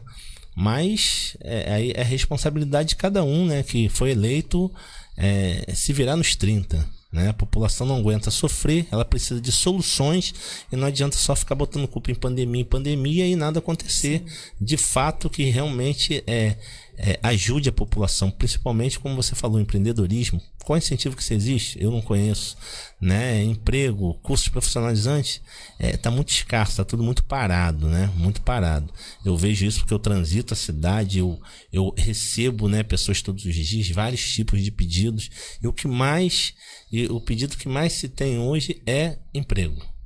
[0.56, 3.62] Mas é, é, responsabilidade de cada um, né?
[3.62, 4.72] Que foi eleito
[5.16, 6.97] é, se virar nos 30.
[7.10, 7.30] Né?
[7.30, 10.34] A população não aguenta sofrer, ela precisa de soluções
[10.70, 14.54] e não adianta só ficar botando culpa em pandemia, em pandemia e nada acontecer Sim.
[14.60, 16.56] de fato que realmente é,
[16.98, 20.42] é, ajude a população, principalmente como você falou, empreendedorismo.
[20.64, 21.80] Qual incentivo que existe?
[21.80, 22.56] Eu não conheço.
[23.00, 23.42] Né?
[23.44, 25.40] Emprego, cursos profissionalizantes,
[25.78, 28.12] está é, muito escasso, está tudo muito parado, né?
[28.16, 28.92] Muito parado.
[29.24, 31.40] Eu vejo isso porque eu transito a cidade, eu,
[31.72, 35.30] eu recebo né, pessoas todos os dias, vários tipos de pedidos.
[35.62, 36.54] E o que mais,
[36.90, 39.97] e o pedido que mais se tem hoje é emprego.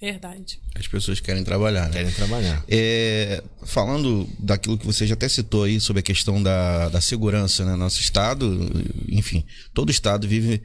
[0.00, 0.58] Verdade.
[0.74, 1.92] As pessoas querem trabalhar, né?
[1.92, 2.64] Querem trabalhar.
[2.66, 7.66] É, falando daquilo que você já até citou aí sobre a questão da, da segurança,
[7.66, 7.76] né?
[7.76, 8.70] Nosso estado,
[9.08, 10.62] enfim, todo estado vive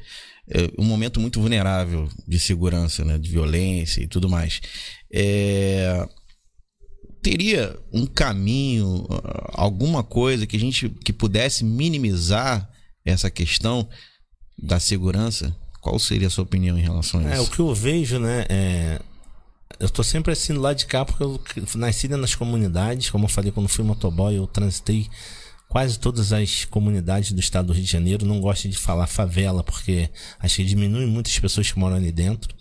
[0.48, 3.18] é, um momento muito vulnerável de segurança, né?
[3.18, 4.62] De violência e tudo mais.
[5.12, 6.08] É,
[7.22, 9.06] teria um caminho,
[9.52, 12.70] alguma coisa que a gente que pudesse minimizar
[13.04, 13.90] essa questão
[14.58, 15.54] da segurança?
[15.82, 17.34] Qual seria a sua opinião em relação a isso?
[17.34, 19.02] É, o que eu vejo, né, é,
[19.80, 21.40] eu tô sempre assim do lado de cá porque eu
[21.76, 25.10] nasci nas comunidades, como eu falei quando fui motoboy, eu transitei
[25.68, 28.26] quase todas as comunidades do estado do Rio de Janeiro.
[28.26, 32.56] Não gosto de falar favela porque acho que diminui muitas pessoas que moram ali dentro,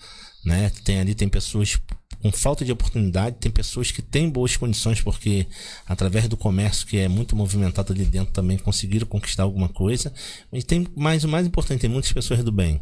[0.45, 0.71] né?
[0.85, 1.79] Tem ali tem pessoas
[2.21, 5.47] com falta de oportunidade, tem pessoas que têm boas condições porque
[5.87, 10.13] através do comércio que é muito movimentado ali dentro também conseguiram conquistar alguma coisa.
[10.51, 12.81] Mas tem mais o mais importante, tem muitas pessoas do bem,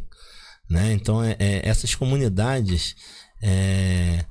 [0.69, 0.93] né?
[0.93, 2.95] Então é, é essas comunidades
[3.43, 4.25] é,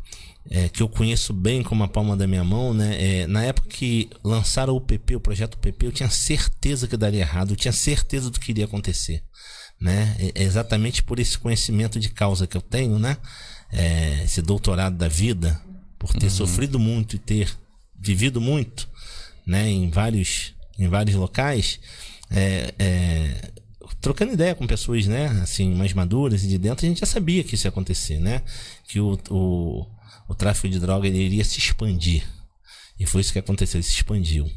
[0.51, 3.21] é, que eu conheço bem como a palma da minha mão, né?
[3.21, 7.21] É, na época que lançaram o PP, o projeto PP, eu tinha certeza que daria
[7.21, 9.23] errado, eu tinha certeza do que iria acontecer,
[9.79, 10.17] né?
[10.19, 13.19] É, é exatamente por esse conhecimento de causa que eu tenho, né?
[13.71, 15.61] É, esse doutorado da vida,
[15.99, 16.31] por ter uhum.
[16.31, 17.55] sofrido muito e ter
[17.99, 18.89] vivido muito,
[19.47, 19.69] né?
[19.69, 21.79] Em vários, em vários locais,
[22.31, 23.52] é, é,
[24.01, 25.27] trocando ideia com pessoas, né?
[25.43, 28.43] Assim, mais maduras e de dentro, a gente já sabia que isso ia acontecer, né?
[28.87, 29.87] Que o, o
[30.33, 32.27] o tráfico de droga ele iria se expandir.
[32.99, 34.51] E foi isso que aconteceu, ele se expandiu.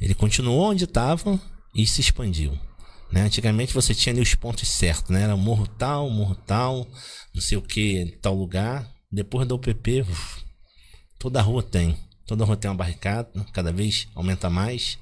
[0.00, 1.38] Ele continuou onde estava
[1.74, 2.58] e se expandiu.
[3.12, 3.22] Né?
[3.22, 5.22] Antigamente você tinha ali os pontos certos, né?
[5.22, 6.88] Era morro tal, morro tal,
[7.34, 8.90] não sei o que, tal lugar.
[9.12, 10.06] Depois do UPP,
[11.18, 11.96] toda rua tem.
[12.24, 14.98] Toda rua tem uma barricada, cada vez aumenta mais.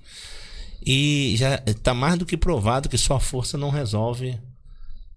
[0.84, 4.38] E já está mais do que provado que só a força não resolve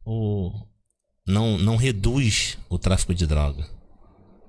[0.06, 0.52] o.
[1.28, 3.68] não, não reduz o tráfico de droga.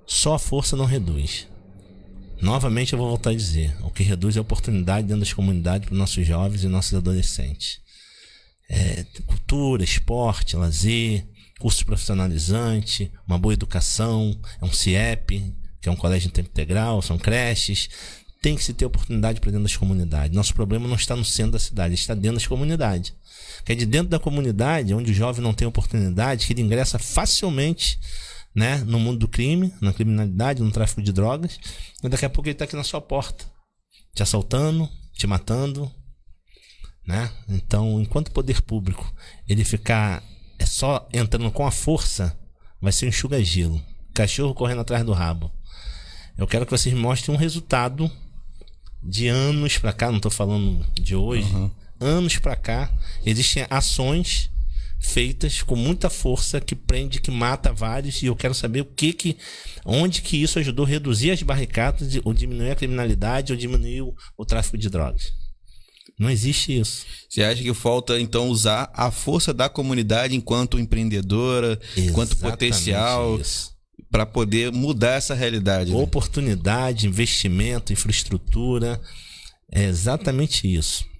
[0.06, 1.46] Só a força não reduz.
[2.40, 5.86] Novamente eu vou voltar a dizer: o que reduz é a oportunidade dentro das comunidades
[5.86, 7.80] para os nossos jovens e nossos adolescentes.
[8.68, 11.26] É, cultura, esporte, lazer,
[11.60, 17.00] curso profissionalizante, uma boa educação, é um CIEP, que é um colégio em tempo integral,
[17.00, 17.88] são creches.
[18.42, 20.36] Tem que se ter oportunidade para dentro das comunidades.
[20.36, 23.14] Nosso problema não está no centro da cidade, está dentro das comunidades.
[23.64, 26.98] Que é de dentro da comunidade, onde o jovem não tem oportunidade, que ele ingressa
[26.98, 27.98] facilmente
[28.54, 31.58] né, no mundo do crime, na criminalidade, no tráfico de drogas,
[32.02, 33.44] e daqui a pouco ele está aqui na sua porta,
[34.14, 35.90] te assaltando, te matando,
[37.06, 37.30] né?
[37.48, 39.12] Então, enquanto o poder público
[39.48, 40.22] ele ficar
[40.58, 42.36] é só entrando com a força,
[42.80, 43.82] vai ser um enxuga-gelo,
[44.14, 45.50] cachorro correndo atrás do rabo.
[46.36, 48.10] Eu quero que vocês mostrem um resultado
[49.02, 51.70] de anos para cá, não estou falando de hoje, uhum.
[52.00, 52.92] anos para cá,
[53.24, 54.50] existem ações
[55.02, 59.12] feitas com muita força que prende, que mata vários e eu quero saber o que
[59.12, 59.36] que
[59.84, 64.44] onde que isso ajudou a reduzir as barricadas ou diminuir a criminalidade ou diminuir o,
[64.46, 65.32] tráfico de drogas.
[66.18, 67.04] Não existe isso.
[67.28, 73.40] Você acha que falta então usar a força da comunidade enquanto empreendedora, Exatamente enquanto potencial
[74.12, 75.90] para poder mudar essa realidade?
[75.90, 75.96] Né?
[75.96, 79.00] Oportunidade, investimento, infraestrutura,
[79.70, 81.10] é exatamente isso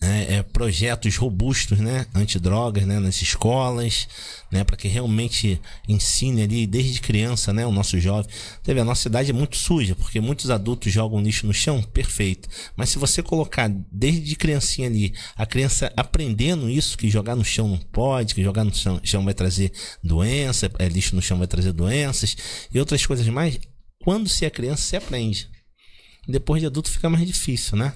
[0.00, 4.06] né, é, projetos robustos, né, antidrogas, né, nas escolas,
[4.50, 8.30] né, para que realmente ensine ali desde criança, né, o nosso jovem.
[8.62, 12.48] Teve a nossa cidade é muito suja, porque muitos adultos jogam lixo no chão, perfeito.
[12.76, 17.66] Mas se você colocar desde criancinha ali, a criança aprendendo isso, que jogar no chão
[17.66, 21.48] não pode, que jogar no chão, chão vai trazer doença, é, lixo no chão vai
[21.48, 22.36] trazer doenças
[22.72, 23.58] e outras coisas mais,
[24.04, 25.48] quando se é criança, se aprende.
[26.26, 27.92] Depois de adulto fica mais difícil, né?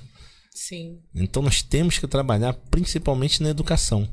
[0.55, 0.99] Sim.
[1.15, 4.09] Então nós temos que trabalhar principalmente na educação.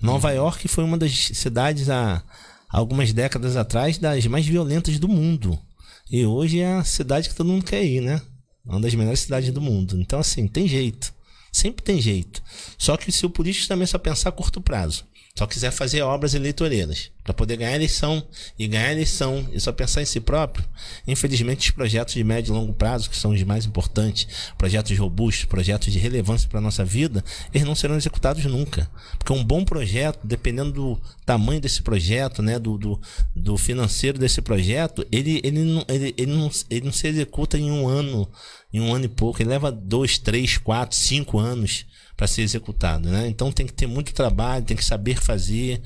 [0.00, 0.34] Nova uhum.
[0.34, 2.22] York foi uma das cidades há
[2.68, 5.58] algumas décadas atrás das mais violentas do mundo.
[6.10, 8.20] E hoje é a cidade que todo mundo quer ir, né?
[8.64, 10.00] Uma das melhores cidades do mundo.
[10.00, 11.12] Então, assim, tem jeito.
[11.52, 12.42] Sempre tem jeito.
[12.78, 15.04] Só que se o político também só pensar a curto prazo,
[15.36, 18.22] só quiser fazer obras eleitoreiras para poder ganhar eleição
[18.58, 20.64] e ganhar eleição e só pensar em si próprio,
[21.06, 24.26] infelizmente os projetos de médio e longo prazo, que são os mais importantes,
[24.58, 28.90] projetos robustos, projetos de relevância para a nossa vida, eles não serão executados nunca.
[29.18, 33.00] Porque um bom projeto, dependendo do tamanho desse projeto, né, do, do,
[33.34, 37.70] do financeiro desse projeto, ele, ele, não, ele, ele, não, ele não se executa em
[37.70, 38.28] um ano,
[38.72, 43.08] em um ano e pouco, ele leva dois, três, quatro, cinco anos para ser executado,
[43.08, 43.26] né?
[43.28, 45.80] Então tem que ter muito trabalho, tem que saber fazer,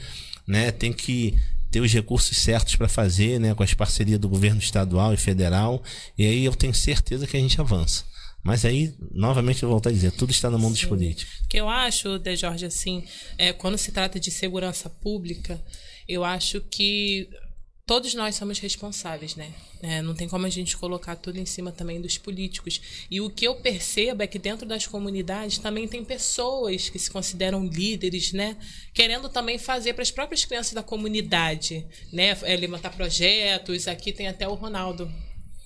[0.46, 0.70] né?
[0.70, 1.34] Tem que
[1.70, 3.54] ter os recursos certos para fazer, né?
[3.54, 5.82] Com as parcerias do governo estadual e federal.
[6.16, 8.04] E aí eu tenho certeza que a gente avança.
[8.44, 10.74] Mas aí, novamente, eu volto a dizer, tudo está na mão Sim.
[10.74, 11.40] dos políticos.
[11.48, 13.02] que eu acho, De Jorge, assim,
[13.38, 15.58] é, quando se trata de segurança pública,
[16.06, 17.28] eu acho que
[17.86, 19.52] todos nós somos responsáveis, né?
[19.82, 22.80] É, não tem como a gente colocar tudo em cima também dos políticos.
[23.10, 27.10] E o que eu percebo é que dentro das comunidades também tem pessoas que se
[27.10, 28.56] consideram líderes, né?
[28.94, 32.36] Querendo também fazer para as próprias crianças da comunidade, né?
[32.42, 33.86] É, levantar projetos.
[33.86, 35.10] Aqui tem até o Ronaldo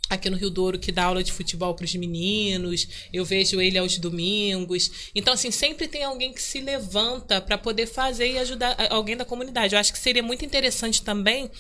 [0.09, 2.89] aqui no Rio Douro que dá aula de futebol para os meninos.
[3.13, 5.11] Eu vejo ele aos domingos.
[5.15, 9.25] Então, assim, sempre tem alguém que se levanta para poder fazer e ajudar alguém da
[9.25, 9.75] comunidade.
[9.75, 11.51] Eu acho que seria muito interessante também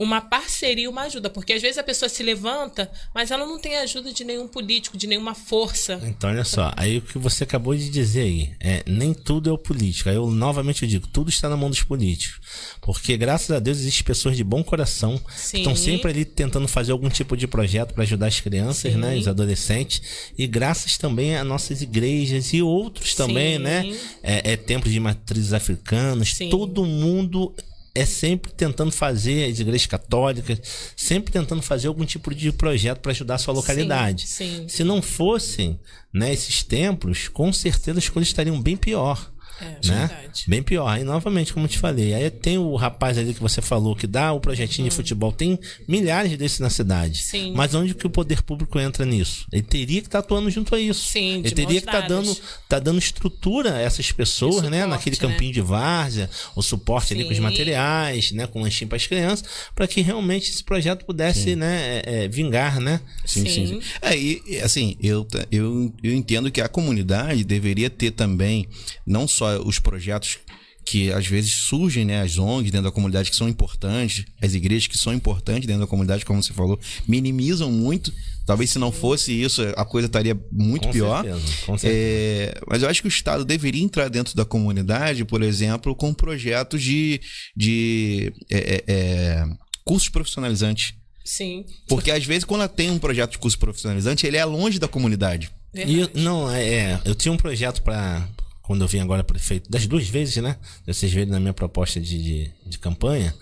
[0.00, 3.76] uma parceria, uma ajuda, porque às vezes a pessoa se levanta, mas ela não tem
[3.76, 6.00] ajuda de nenhum político, de nenhuma força.
[6.02, 9.52] Então, olha só, aí o que você acabou de dizer aí, é, nem tudo é
[9.52, 10.08] o político.
[10.08, 12.40] Aí eu novamente digo, tudo está na mão dos políticos.
[12.80, 15.50] Porque graças a Deus existem pessoas de bom coração Sim.
[15.50, 18.98] que estão sempre ali tentando fazer algum tipo de projeto para ajudar as crianças, Sim.
[18.98, 20.00] né, os adolescentes,
[20.36, 23.62] e graças também a nossas igrejas e outros também, Sim.
[23.62, 27.54] né, é, é templos de matrizes africanas, todo mundo
[28.00, 30.60] é sempre tentando fazer, as igrejas católicas,
[30.96, 34.26] sempre tentando fazer algum tipo de projeto para ajudar a sua localidade.
[34.26, 34.68] Sim, sim.
[34.68, 35.78] Se não fossem
[36.12, 39.30] né, esses templos, com certeza as coisas estariam bem pior.
[39.60, 40.06] É, né?
[40.06, 40.44] Verdade.
[40.46, 40.88] Bem pior.
[40.88, 44.06] Aí, novamente, como eu te falei, aí tem o rapaz ali que você falou que
[44.06, 45.32] dá o projetinho de futebol.
[45.32, 47.22] Tem milhares desses na cidade.
[47.22, 47.52] Sim.
[47.54, 49.46] Mas onde que o poder público entra nisso?
[49.52, 51.08] Ele teria que estar tá atuando junto a isso.
[51.08, 52.36] Sim, Ele teria que estar tá dando,
[52.68, 54.86] tá dando estrutura a essas pessoas, suporte, né?
[54.86, 55.20] Naquele né?
[55.20, 57.14] campinho de várzea, o suporte Sim.
[57.14, 58.46] ali com os materiais, né?
[58.46, 62.02] Com lanchinho para as crianças, para que realmente esse projeto pudesse, né?
[62.04, 63.00] É, é, vingar, né?
[63.24, 63.66] Sim, sim.
[63.66, 63.80] sim.
[64.00, 68.66] É, e assim, eu, eu, eu entendo que a comunidade deveria ter também,
[69.06, 70.38] não só os projetos
[70.84, 74.86] que às vezes surgem, né, as ONGs dentro da comunidade que são importantes, as igrejas
[74.86, 78.12] que são importantes dentro da comunidade, como você falou, minimizam muito.
[78.46, 81.22] Talvez se não fosse isso, a coisa estaria muito com pior.
[81.22, 82.02] Certeza, com certeza.
[82.02, 86.12] É, mas eu acho que o Estado deveria entrar dentro da comunidade, por exemplo, com
[86.12, 87.20] projetos de,
[87.56, 89.46] de é, é, é
[89.84, 90.94] cursos profissionalizantes.
[91.24, 91.64] Sim.
[91.86, 94.88] Porque às vezes, quando ela tem um projeto de curso profissionalizante, ele é longe da
[94.88, 95.50] comunidade.
[95.72, 98.26] E, não, é, é, eu tinha um projeto para
[98.70, 100.56] quando eu vim agora prefeito, das duas vezes, né?
[100.86, 103.34] Vocês viram na minha proposta de, de, de campanha,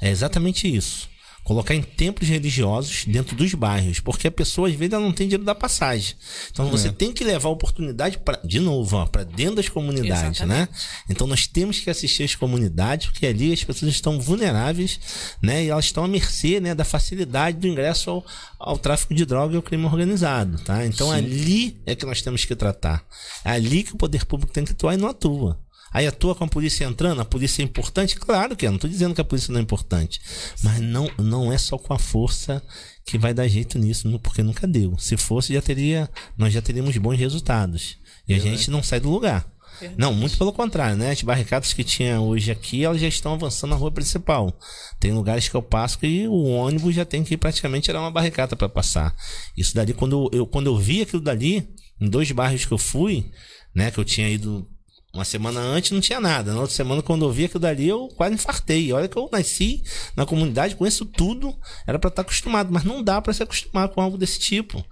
[0.00, 1.08] é exatamente isso
[1.44, 5.26] colocar em templos religiosos dentro dos bairros, porque a pessoa às vezes ela não tem
[5.26, 6.14] dinheiro da passagem.
[6.50, 6.92] Então você é.
[6.92, 10.62] tem que levar a oportunidade para de novo, para dentro das comunidades, né?
[10.62, 10.70] Exatamente.
[10.70, 10.78] né?
[11.08, 15.00] Então nós temos que assistir as comunidades, porque ali as pessoas estão vulneráveis,
[15.42, 15.64] né?
[15.64, 18.26] E elas estão à mercê, né, da facilidade do ingresso ao,
[18.58, 20.86] ao tráfico de droga e ao crime organizado, tá?
[20.86, 21.14] Então Sim.
[21.14, 23.04] ali é que nós temos que tratar.
[23.44, 25.58] É ali que o poder público tem que atuar e não atua.
[25.92, 28.16] Aí atua com a polícia entrando, a polícia é importante?
[28.16, 30.20] Claro que é, não estou dizendo que a polícia não é importante.
[30.62, 32.62] Mas não, não é só com a força
[33.04, 34.96] que vai dar jeito nisso, porque nunca deu.
[34.98, 37.98] Se fosse, já teria, nós já teríamos bons resultados.
[38.26, 39.52] E a gente não sai do lugar.
[39.96, 41.10] Não, muito pelo contrário, né?
[41.10, 44.56] As barricadas que tinha hoje aqui, elas já estão avançando na rua principal.
[45.00, 48.54] Tem lugares que eu passo que o ônibus já tem que praticamente tirar uma barricada
[48.54, 49.14] para passar.
[49.56, 51.68] Isso dali, quando eu, quando eu vi aquilo dali,
[52.00, 53.30] em dois bairros que eu fui,
[53.74, 53.90] né?
[53.90, 54.68] Que eu tinha ido
[55.12, 56.52] uma semana antes não tinha nada.
[56.52, 58.92] Na outra semana, quando eu vi aquilo dali, eu quase infartei.
[58.92, 59.82] Olha que eu nasci
[60.16, 61.54] na comunidade, conheço tudo,
[61.86, 64.84] era para estar acostumado, mas não dá para se acostumar com algo desse tipo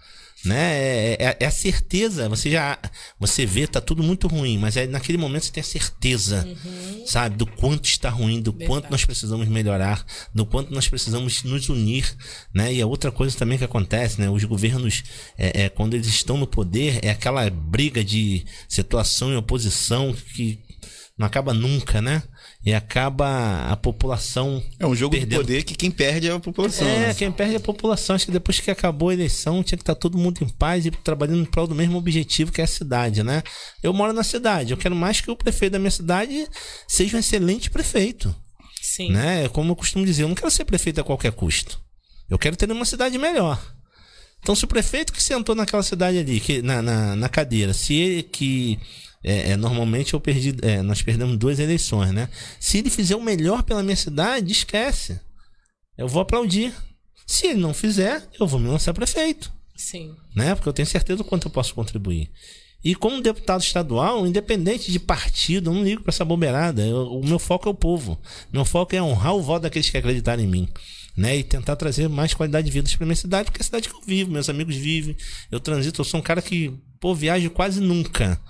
[0.45, 0.73] né?
[0.73, 2.29] É, é, é, a certeza.
[2.29, 2.79] Você já
[3.19, 7.07] você vê tá tudo muito ruim, mas é naquele momento você tem a certeza, uhum.
[7.07, 8.69] sabe, do quanto está ruim, do Verdade.
[8.69, 12.15] quanto nós precisamos melhorar, do quanto nós precisamos nos unir,
[12.55, 12.73] né?
[12.73, 14.31] E a outra coisa também que acontece, né?
[14.31, 15.03] Os governos,
[15.37, 20.59] é, é quando eles estão no poder, é aquela briga de situação e oposição que
[21.21, 22.23] não acaba nunca, né?
[22.65, 24.63] e acaba a população.
[24.79, 25.31] É um jogo perdendo.
[25.31, 26.87] de poder que quem perde é a população.
[26.87, 27.15] É, né?
[27.15, 28.15] quem perde é a população.
[28.15, 30.91] Acho que depois que acabou a eleição tinha que estar todo mundo em paz e
[30.91, 33.43] trabalhando em prol do mesmo objetivo que é a cidade, né?
[33.83, 36.47] Eu moro na cidade, eu quero mais que o prefeito da minha cidade
[36.87, 38.35] seja um excelente prefeito.
[38.83, 39.11] Sim.
[39.11, 39.49] Né?
[39.49, 41.81] Como eu costumo dizer, eu não quero ser prefeito a qualquer custo.
[42.29, 43.61] Eu quero ter uma cidade melhor.
[44.43, 47.95] Então, se o prefeito que sentou naquela cidade ali, que, na, na, na cadeira, se
[47.95, 48.79] ele que
[49.23, 52.29] é, é, normalmente eu perdi, é, nós perdemos duas eleições, né?
[52.59, 55.21] Se ele fizer o melhor pela minha cidade, esquece.
[55.97, 56.75] Eu vou aplaudir.
[57.27, 59.53] Se ele não fizer, eu vou me lançar prefeito.
[59.77, 60.15] Sim.
[60.35, 60.55] Né?
[60.55, 62.31] Porque eu tenho certeza do quanto eu posso contribuir.
[62.83, 66.83] E como deputado estadual, independente de partido, eu não ligo para essa bobeirada.
[66.83, 68.19] Eu, o meu foco é o povo.
[68.51, 70.69] Meu foco é honrar o voto daqueles que acreditaram em mim.
[71.17, 73.89] Né, e tentar trazer mais qualidade de vida para minha cidade, porque é a cidade
[73.89, 75.15] que eu vivo, meus amigos vivem,
[75.51, 78.41] eu transito, eu sou um cara que, pô, viajo quase nunca.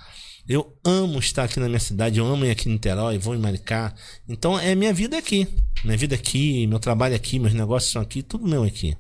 [0.51, 3.39] Eu amo estar aqui na minha cidade, eu amo ir aqui em Niterói, vou em
[3.39, 3.95] Maricá.
[4.29, 5.47] Então é minha vida aqui.
[5.85, 8.97] Minha vida aqui, meu trabalho aqui, meus negócios são aqui, tudo meu aqui.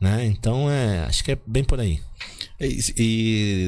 [0.00, 0.26] Né?
[0.26, 2.00] Então é, acho que é bem por aí.
[2.60, 2.80] E,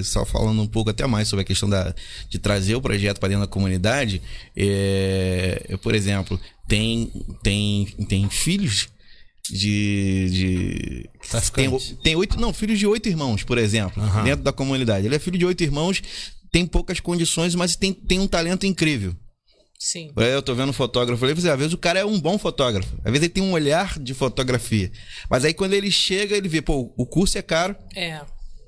[0.01, 1.95] e, só falando um pouco até mais sobre a questão da,
[2.29, 4.21] de trazer o projeto para dentro da comunidade,
[4.57, 7.09] é, por exemplo, tem,
[7.41, 8.89] tem, tem filhos
[9.49, 10.29] de.
[10.29, 11.11] de
[11.55, 12.41] tem, tem oito.
[12.41, 14.25] Não, filhos de oito irmãos, por exemplo, uhum.
[14.25, 15.07] dentro da comunidade.
[15.07, 16.03] Ele é filho de oito irmãos,
[16.53, 19.17] tem poucas condições, mas tem, tem um talento incrível.
[19.79, 20.13] Sim.
[20.17, 22.95] Eu tô vendo um fotógrafo ali, às vezes o cara é um bom fotógrafo.
[22.99, 24.93] Às vezes ele tem um olhar de fotografia.
[25.29, 28.21] Mas aí quando ele chega, ele vê, pô, o curso é caro, É,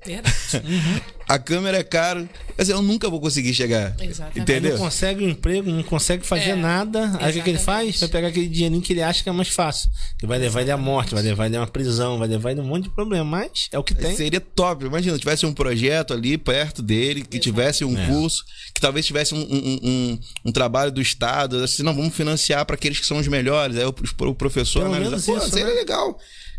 [0.05, 0.35] verdade.
[1.27, 2.27] a câmera é cara.
[2.57, 3.95] Dizer, eu nunca vou conseguir chegar.
[3.99, 4.39] Exatamente.
[4.39, 4.71] Entendeu?
[4.73, 7.17] Não consegue um emprego, não consegue fazer É, nada.
[7.19, 7.89] Aí o que, ele faz?
[7.89, 7.99] exatamente.
[7.99, 9.89] Vai pegar aquele dinheirinho que ele acha que é mais fácil.
[10.17, 12.61] Que vai levar ele à morte, vai levar ele a uma prisão, vai levar ele
[12.61, 13.25] a um monte de problema.
[13.25, 14.15] Mas é o que tem.
[14.15, 14.85] Seria top.
[14.85, 18.07] Imagina, tivesse um projeto ali perto dele, que tivesse um É.
[18.07, 22.65] curso, que talvez tivesse um, um, um- um trabalho do Estado, assim, não, vamos financiar
[22.65, 23.75] para aqueles que são os melhores.
[23.75, 23.93] Aí o,
[24.29, 25.73] o professor Pelo analisa, pô, isso, seria né?
[25.73, 26.17] legal.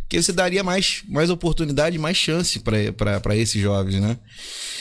[0.08, 4.16] Que você daria mais, mais oportunidade, mais chance para esses jovens, né?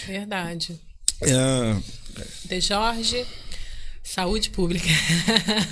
[0.05, 0.79] Verdade.
[1.21, 1.75] É,
[2.47, 3.25] De Jorge,
[4.03, 4.87] saúde pública.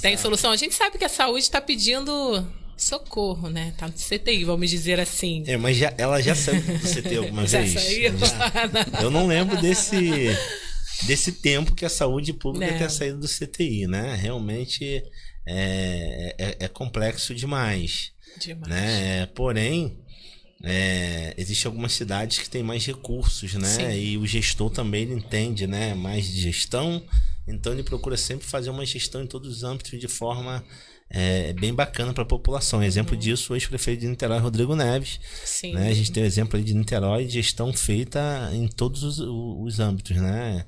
[0.00, 0.50] Tem solução?
[0.50, 2.12] A gente sabe que a saúde está pedindo
[2.76, 3.72] socorro, né?
[3.78, 5.44] Tá no CTI, vamos dizer assim.
[5.46, 7.72] É, mas já- ela já saiu do CT alguma Já vez?
[7.72, 8.18] saiu?
[8.18, 8.98] Já.
[9.02, 10.36] Eu não lembro desse,
[11.04, 12.78] desse tempo que a saúde pública Não.
[12.78, 14.16] tenha saído do CTI, né?
[14.16, 15.02] Realmente
[15.46, 18.10] é, é, é complexo demais.
[18.38, 18.68] Demais.
[18.68, 19.26] né?
[19.26, 19.98] Porém,
[20.62, 23.68] é, existem algumas cidades que têm mais recursos, né?
[23.68, 23.92] Sim.
[23.92, 25.94] E o gestor também ele entende, né?
[25.94, 27.02] Mais de gestão,
[27.46, 30.64] então ele procura sempre fazer uma gestão em todos os âmbitos de forma
[31.10, 32.82] é, bem bacana para a população.
[32.82, 35.20] Exemplo disso, o ex-prefeito de Niterói, Rodrigo Neves.
[35.44, 35.74] Sim.
[35.74, 35.90] Né?
[35.90, 40.16] A gente tem o exemplo aí de Niterói, gestão feita em todos os, os âmbitos,
[40.16, 40.64] né?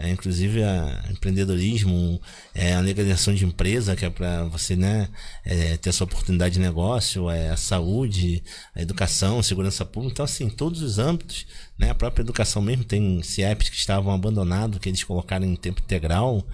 [0.00, 2.20] É, inclusive a empreendedorismo,
[2.54, 5.08] é, a legalização de empresa, que é para você né,
[5.44, 8.44] é, ter essa oportunidade de negócio, é, a saúde,
[8.76, 10.12] a educação, segurança pública.
[10.12, 11.46] Então, assim, todos os âmbitos,
[11.76, 15.80] né, a própria educação mesmo, tem CIEPs que estavam abandonados, que eles colocaram em tempo
[15.82, 16.46] integral.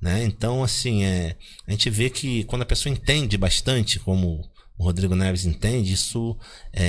[0.00, 0.22] Né?
[0.22, 1.34] Então, assim, é,
[1.66, 4.48] a gente vê que quando a pessoa entende bastante, como
[4.82, 6.36] o Rodrigo Neves entende, isso
[6.72, 6.86] é,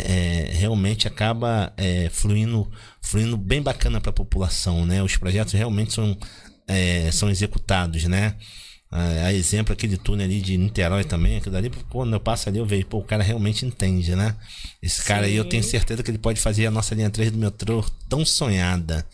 [0.49, 2.67] é, realmente acaba é, fluindo,
[3.01, 5.03] fluindo bem bacana para a população, né?
[5.03, 6.17] Os projetos realmente são,
[6.67, 8.35] é, são executados, né?
[8.89, 12.57] A, a exemplo aquele túnel ali de Niterói também, aquilo ali, quando eu passo ali
[12.57, 14.35] eu vejo, pô, o cara realmente entende, né?
[14.81, 15.49] Esse cara aí eu Sim.
[15.49, 19.05] tenho certeza que ele pode fazer a nossa linha 3 do metrô tão sonhada,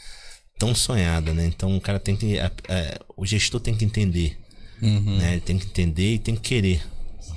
[0.58, 1.46] tão sonhada, né?
[1.46, 4.38] Então o cara tem que, a- a- o gestor tem que entender,
[5.18, 5.34] né?
[5.34, 6.82] Ele tem que entender e tem que querer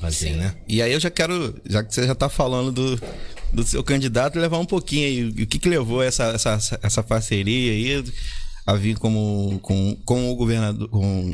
[0.03, 0.37] fazer, Sim.
[0.37, 0.55] né?
[0.69, 3.01] E aí eu já quero, já que você já tá falando do,
[3.53, 5.43] do seu candidato, levar um pouquinho aí.
[5.45, 8.05] O que que levou essa, essa, essa parceria aí
[8.67, 11.33] a vir como, com, com o governador, com,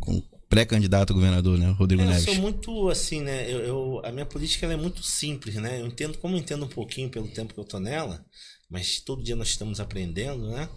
[0.00, 1.70] com o pré-candidato a governador, né?
[1.78, 2.24] Rodrigo É, eu Neves.
[2.24, 3.50] sou muito assim, né?
[3.50, 5.80] Eu, eu- a minha política é muito simples, né?
[5.80, 8.24] Eu entendo, como eu entendo um pouquinho pelo tempo que eu tô nela,
[8.70, 10.68] mas todo dia nós estamos aprendendo, né?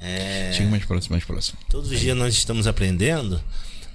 [0.00, 1.56] É, Chega mais próximo, mais próximo.
[1.70, 3.40] todos os dias nós estamos aprendendo.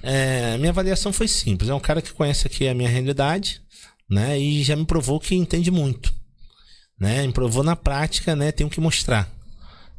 [0.02, 1.70] É, minha avaliação foi simples.
[1.70, 3.60] É um cara que conhece aqui a minha realidade,
[4.08, 4.38] né?
[4.38, 6.12] E já me provou que entende muito,
[6.98, 7.26] né?
[7.26, 8.50] Me provou na prática, né?
[8.52, 9.30] Tenho que mostrar.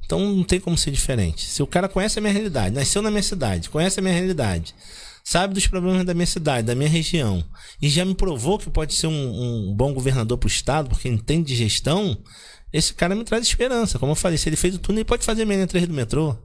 [0.05, 1.45] Então não tem como ser diferente.
[1.45, 4.75] Se o cara conhece a minha realidade, nasceu na minha cidade, conhece a minha realidade,
[5.23, 7.41] sabe dos problemas da minha cidade, da minha região,
[7.81, 11.07] e já me provou que pode ser um, um bom governador para o estado, porque
[11.07, 12.17] entende de gestão,
[12.73, 13.99] esse cara me traz esperança.
[13.99, 15.93] Como eu falei, se ele fez o túnel, ele pode fazer a linha 3 do
[15.93, 16.37] metrô.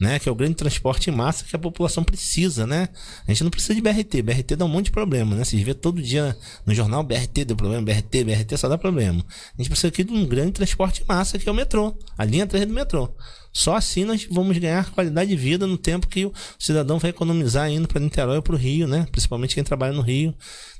[0.00, 2.88] Né, que é o grande transporte em massa que a população precisa, né?
[3.28, 5.44] A gente não precisa de BRT, BRT dá um monte de problema, né?
[5.44, 6.34] Vocês vê todo dia
[6.64, 9.22] no jornal BRT deu problema, BRT, BRT só dá problema.
[9.22, 12.24] A gente precisa aqui de um grande transporte em massa que é o metrô, a
[12.24, 13.14] linha 3 do metrô.
[13.52, 17.70] Só assim nós vamos ganhar qualidade de vida no tempo que o cidadão vai economizar
[17.70, 19.06] indo para Niterói ou para o Rio, né?
[19.10, 20.34] Principalmente quem trabalha no Rio,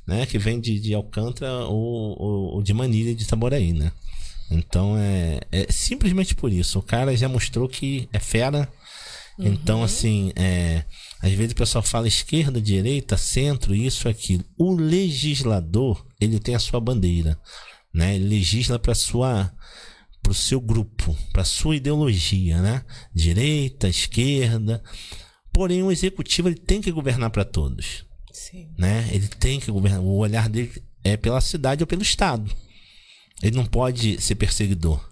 [0.07, 0.25] né?
[0.25, 3.93] Que vem de, de Alcântara ou, ou, ou de Manilha de Itaboraí, né?
[4.51, 6.79] Então é, é simplesmente por isso.
[6.79, 8.69] O cara já mostrou que é fera.
[9.39, 10.85] Então, assim, é,
[11.23, 14.45] às vezes o pessoal fala esquerda, direita, centro, isso, aquilo.
[14.59, 17.39] O legislador, ele tem a sua bandeira,
[17.93, 18.15] né?
[18.17, 19.53] Ele legisla para sua
[20.23, 22.85] para o seu grupo, para sua ideologia, né?
[23.15, 24.83] Direita, esquerda.
[25.51, 28.69] Porém, o executivo ele tem que governar para todos Sim.
[28.79, 29.09] né?
[29.13, 30.01] Ele tem que governar.
[30.01, 32.51] O olhar dele é pela cidade ou pelo estado.
[33.43, 35.10] Ele não pode ser perseguidor.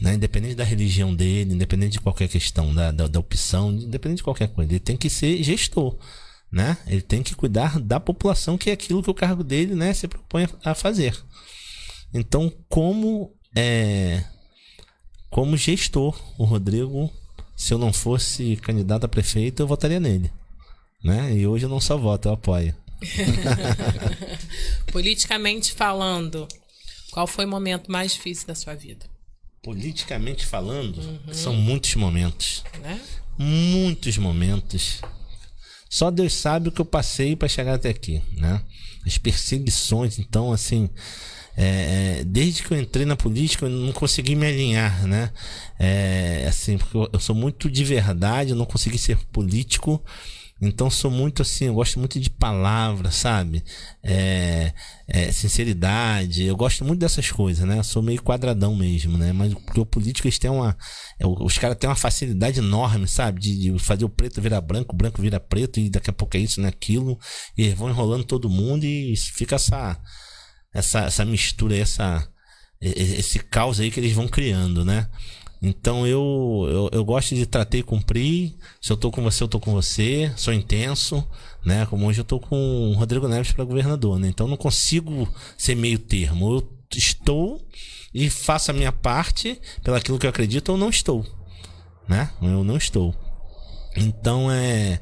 [0.00, 0.14] Né?
[0.14, 4.48] Independente da religião dele, independente de qualquer questão, da, da, da opção, independente de qualquer
[4.48, 4.72] coisa.
[4.72, 5.96] Ele tem que ser gestor.
[6.50, 6.76] Né?
[6.86, 10.06] Ele tem que cuidar da população, que é aquilo que o cargo dele né, se
[10.06, 11.20] propõe a fazer.
[12.12, 14.24] Então, como é,
[15.34, 17.12] como gestor, o Rodrigo,
[17.56, 20.30] se eu não fosse candidato a prefeito, eu votaria nele.
[21.02, 21.36] Né?
[21.36, 22.72] E hoje eu não só voto, eu apoio.
[24.92, 26.46] Politicamente falando,
[27.10, 29.06] qual foi o momento mais difícil da sua vida?
[29.64, 31.00] Politicamente falando,
[31.32, 32.62] são muitos momentos.
[32.82, 33.00] Né?
[33.38, 35.00] Muitos momentos.
[35.88, 38.60] Só Deus sabe o que eu passei para chegar até aqui, né?
[39.06, 40.90] As perseguições, então, assim,
[41.56, 45.30] é, é, desde que eu entrei na política, eu não consegui me alinhar, né?
[45.78, 50.04] É, assim, porque eu, eu sou muito de verdade, eu não consegui ser político.
[50.68, 53.62] Então sou muito assim, eu gosto muito de palavras, sabe?
[54.02, 54.72] É,
[55.06, 57.82] é, sinceridade, eu gosto muito dessas coisas, né?
[57.82, 59.32] Sou meio quadradão mesmo, né?
[59.32, 60.76] Mas o político eles têm uma.
[61.18, 63.40] É, os caras têm uma facilidade enorme, sabe?
[63.40, 66.36] De, de, fazer o preto virar branco, o branco vira preto, e daqui a pouco
[66.36, 66.68] é isso, né?
[66.68, 67.18] Aquilo.
[67.56, 69.98] E vão enrolando todo mundo e fica essa.
[70.72, 72.28] Essa, essa mistura, essa,
[72.80, 75.08] esse caos aí que eles vão criando, né?
[75.62, 78.54] Então eu, eu, eu, gosto de tratar e cumprir.
[78.80, 80.32] Se eu tô com você, eu tô com você.
[80.36, 81.26] Sou intenso,
[81.64, 81.86] né?
[81.86, 84.28] Como hoje eu tô com o Rodrigo Neves para governador, né?
[84.28, 86.54] Então não consigo ser meio termo.
[86.54, 87.66] Eu estou
[88.12, 91.24] e faço a minha parte pelaquilo que eu acredito ou não estou,
[92.06, 92.30] né?
[92.42, 93.14] Eu não estou.
[93.96, 95.00] Então é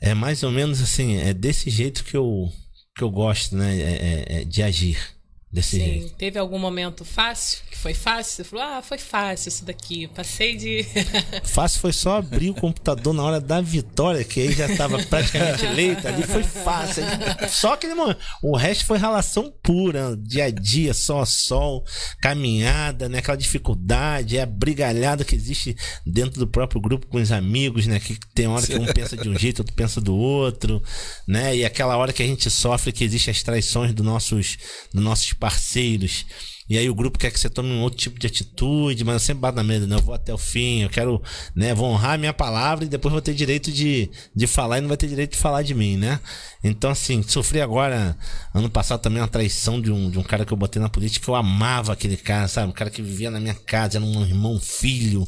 [0.00, 2.48] é mais ou menos assim, é desse jeito que eu
[2.96, 3.76] que eu gosto, né?
[3.76, 5.17] É, é, é de agir
[5.50, 5.84] desse Sim.
[5.84, 6.14] jeito.
[6.14, 7.60] Teve algum momento fácil?
[7.70, 8.36] Que foi fácil?
[8.36, 10.06] Você falou, ah, foi fácil isso daqui.
[10.08, 10.86] Passei de.
[11.44, 15.64] fácil foi só abrir o computador na hora da vitória, que aí já estava praticamente
[15.66, 16.06] eleito.
[16.06, 17.02] Ali foi fácil.
[17.48, 18.18] Só aquele momento.
[18.42, 21.84] O resto foi relação pura, dia a dia, sol a sol,
[22.20, 23.18] caminhada, né?
[23.18, 25.74] Aquela dificuldade, é a brigalhada que existe
[26.04, 27.98] dentro do próprio grupo com os amigos, né?
[27.98, 30.82] Que tem hora que um pensa de um jeito, outro pensa do outro,
[31.26, 31.56] né?
[31.56, 34.58] E aquela hora que a gente sofre que existem as traições dos nossos,
[34.92, 36.26] dos nossos parceiros.
[36.68, 39.20] E aí o grupo quer que você tome um outro tipo de atitude, mas eu
[39.20, 39.96] sempre bato na mesa, né?
[39.96, 41.22] Eu vou até o fim, eu quero,
[41.56, 41.72] né?
[41.74, 44.88] Vou honrar a minha palavra e depois vou ter direito de, de falar e não
[44.88, 46.20] vai ter direito de falar de mim, né?
[46.62, 48.14] Então, assim, sofri agora,
[48.52, 51.30] ano passado também uma traição de um, de um cara que eu botei na política,
[51.30, 52.68] eu amava aquele cara, sabe?
[52.68, 55.26] Um cara que vivia na minha casa, era um irmão, filho,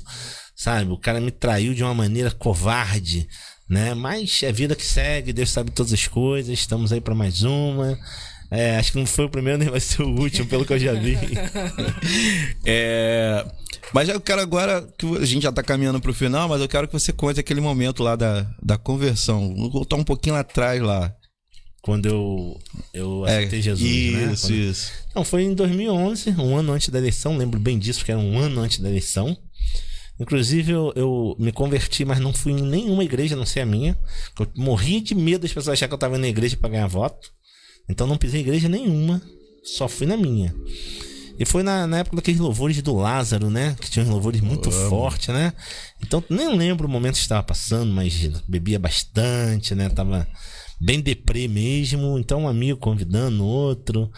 [0.55, 0.93] sabe?
[0.93, 3.27] O cara me traiu de uma maneira covarde,
[3.67, 3.95] né?
[3.95, 7.99] Mas é vida que segue, Deus sabe todas as coisas, estamos aí para mais uma.
[8.51, 10.79] É, acho que não foi o primeiro nem vai ser o último, pelo que eu
[10.79, 11.17] já vi.
[12.67, 13.47] é,
[13.93, 16.87] mas eu quero agora que a gente já tá caminhando pro final, mas eu quero
[16.87, 19.55] que você conte aquele momento lá da, da conversão.
[19.55, 21.15] Vou voltar um pouquinho lá atrás lá.
[21.83, 22.61] Quando eu,
[22.93, 24.33] eu é, aceitei é, Jesus, isso, né?
[24.33, 24.93] Isso, isso.
[25.15, 27.37] Não, foi em 2011, um ano antes da eleição.
[27.37, 29.37] Lembro bem disso, porque era um ano antes da eleição.
[30.21, 33.99] Inclusive, eu, eu, me converti, mas não fui em nenhuma igreja, não sei a minha.
[34.39, 37.31] Eu morria de medo das pessoas acharem que eu tava na igreja para ganhar voto.
[37.91, 39.21] Então não pisei em igreja nenhuma,
[39.63, 40.55] só fui na minha.
[41.39, 43.75] E foi na, na época daqueles louvores do Lázaro, né?
[43.81, 45.55] Que tinha uns louvores muito fortes, né?
[46.03, 48.15] Então nem lembro o momento que estava passando, mas
[48.47, 49.89] bebia bastante, né?
[49.89, 50.29] Tava
[50.79, 52.19] bem deprê mesmo.
[52.19, 54.11] Então um amigo convidando outro.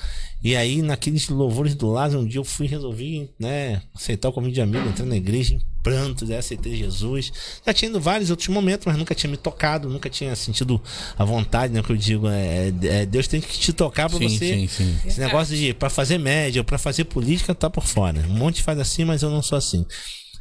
[0.44, 4.54] E aí, naqueles louvores do Lázaro, um dia eu fui resolvi, né, aceitar o convite
[4.54, 7.32] de amigo, entrar na igreja em prantos, né, aceitei Jesus.
[7.64, 10.80] Já tinha ido vários outros momentos, mas nunca tinha me tocado, nunca tinha sentido
[11.16, 14.54] a vontade, né, que eu digo, é, é Deus tem que te tocar para você.
[14.54, 14.98] Sim, sim.
[15.04, 18.24] Esse negócio de para fazer média para fazer política tá por fora.
[18.28, 19.86] Um monte faz assim, mas eu não sou assim.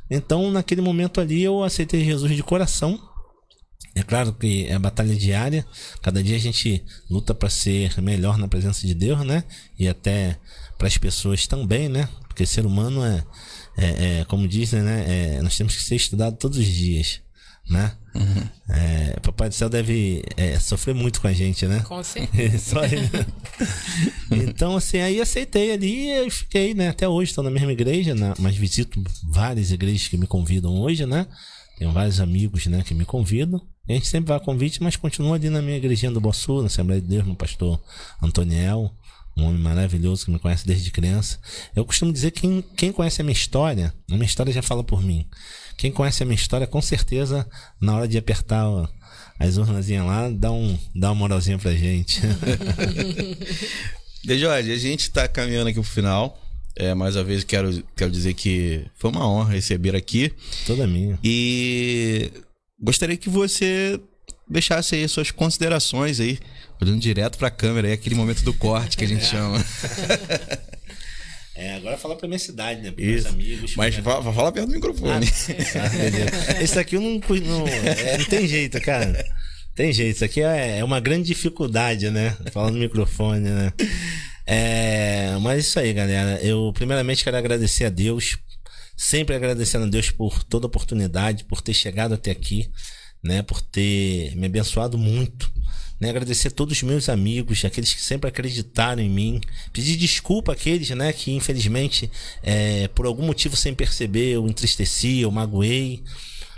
[0.09, 2.99] Então, naquele momento ali, eu aceitei Jesus de coração
[3.93, 5.65] é claro que é a batalha diária.
[6.01, 9.43] Cada dia a gente luta para ser melhor na presença de Deus, né?
[9.77, 10.37] E até
[10.77, 12.07] para as pessoas também, né?
[12.27, 13.23] Porque ser humano é,
[13.77, 15.05] é, é como dizem, né?
[15.07, 17.19] É, nós temos que ser estudado todos os dias,
[17.69, 17.91] né?
[18.15, 18.49] Uhum.
[18.69, 21.81] É, Papai do Céu deve é, sofrer muito com a gente, né?
[21.81, 22.77] Com certeza.
[24.31, 26.87] então, assim, aí aceitei ali e fiquei, né?
[26.87, 28.33] Até hoje estou na mesma igreja, né?
[28.39, 31.27] mas visito várias igrejas que me convidam hoje, né?
[31.77, 33.59] Tenho vários amigos, né, que me convidam.
[33.87, 36.67] A gente sempre vai a convite, mas continua ali na minha igrejinha do Bossu, na
[36.67, 37.81] Assembleia de Deus, no pastor
[38.21, 38.91] Antoniel,
[39.35, 41.39] um homem maravilhoso que me conhece desde criança.
[41.75, 44.83] Eu costumo dizer que quem, quem conhece a minha história, a minha história já fala
[44.83, 45.27] por mim.
[45.77, 47.47] Quem conhece a minha história, com certeza,
[47.79, 48.87] na hora de apertar ó,
[49.39, 52.21] as urnazinhas lá, dá, um, dá uma moralzinha pra gente.
[54.23, 56.37] De Jorge, a gente tá caminhando aqui pro final.
[56.75, 60.31] É, mais uma vez quero, quero dizer que foi uma honra receber aqui.
[60.67, 61.17] Toda minha.
[61.23, 62.31] E
[62.81, 63.99] gostaria que você
[64.47, 66.39] deixasse aí suas considerações aí,
[66.81, 69.27] olhando direto para a câmera aí, aquele momento do corte que a gente é.
[69.27, 69.65] chama.
[71.53, 72.91] É, agora fala pra minha cidade, né?
[72.91, 73.75] Para meus amigos.
[73.75, 75.27] Mas fala, fala perto do microfone.
[75.27, 79.23] Ah, Esse aqui eu não, não, é, não tem jeito, cara.
[79.75, 80.15] Tem jeito.
[80.15, 82.35] Isso aqui é, é uma grande dificuldade, né?
[82.51, 83.73] Falando no microfone, né?
[84.47, 86.39] É, mas isso aí, galera.
[86.41, 88.37] Eu primeiramente quero agradecer a Deus,
[89.01, 92.69] sempre agradecendo a Deus por toda oportunidade, por ter chegado até aqui,
[93.23, 93.41] né?
[93.41, 95.51] Por ter me abençoado muito.
[95.99, 99.41] Né, agradecer a todos os meus amigos, aqueles que sempre acreditaram em mim.
[99.73, 105.31] Pedir desculpa àqueles, né, que infelizmente, é, por algum motivo sem perceber, eu entristeci, eu
[105.31, 106.03] magoei.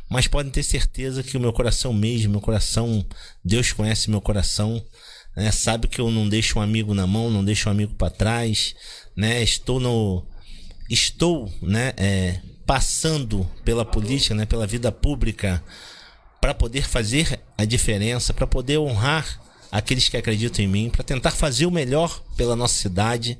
[0.09, 3.05] mas podem ter certeza que o meu coração mesmo, meu coração,
[3.43, 4.83] Deus conhece meu coração,
[5.35, 5.51] né?
[5.51, 8.75] Sabe que eu não deixo um amigo na mão, não deixo um amigo para trás,
[9.15, 9.41] né?
[9.41, 10.25] Estou no
[10.89, 15.63] estou, né, é, passando pela política, né, pela vida pública
[16.39, 21.31] para poder fazer a diferença, para poder honrar aqueles que acreditam em mim, para tentar
[21.31, 23.39] fazer o melhor pela nossa cidade,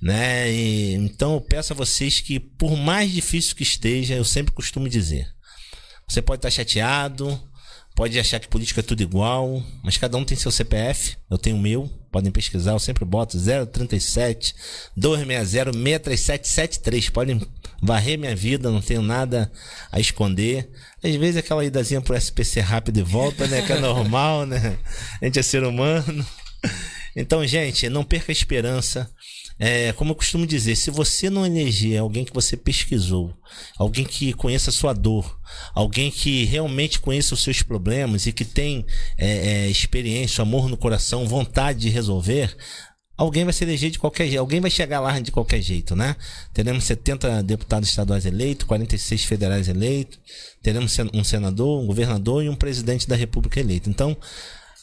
[0.00, 0.52] né?
[0.52, 4.88] E, então eu peço a vocês que, por mais difícil que esteja, eu sempre costumo
[4.88, 5.26] dizer:
[6.06, 7.40] você pode estar chateado,
[7.96, 11.56] pode achar que política é tudo igual, mas cada um tem seu CPF, eu tenho
[11.56, 14.54] o meu, podem pesquisar, eu sempre boto 037
[14.96, 17.40] 260 63773, podem
[17.82, 19.50] varrer minha vida, não tenho nada
[19.90, 20.70] a esconder.
[21.02, 24.78] Às vezes aquela idazinha pro SPC rápido e volta, né, que é normal, né?
[25.20, 26.24] A gente é ser humano.
[27.16, 29.10] Então, gente, não perca a esperança.
[29.58, 33.32] É, como eu costumo dizer, se você não eleger alguém que você pesquisou,
[33.78, 35.38] alguém que conheça a sua dor,
[35.74, 38.84] alguém que realmente conheça os seus problemas e que tem
[39.16, 42.56] é, é, experiência, amor no coração, vontade de resolver,
[43.16, 46.16] alguém vai se eleger de qualquer jeito, alguém vai chegar lá de qualquer jeito, né?
[46.52, 50.18] Teremos 70 deputados estaduais eleitos, 46 federais eleitos,
[50.62, 53.88] teremos um senador, um governador e um presidente da república eleito.
[53.88, 54.16] Então,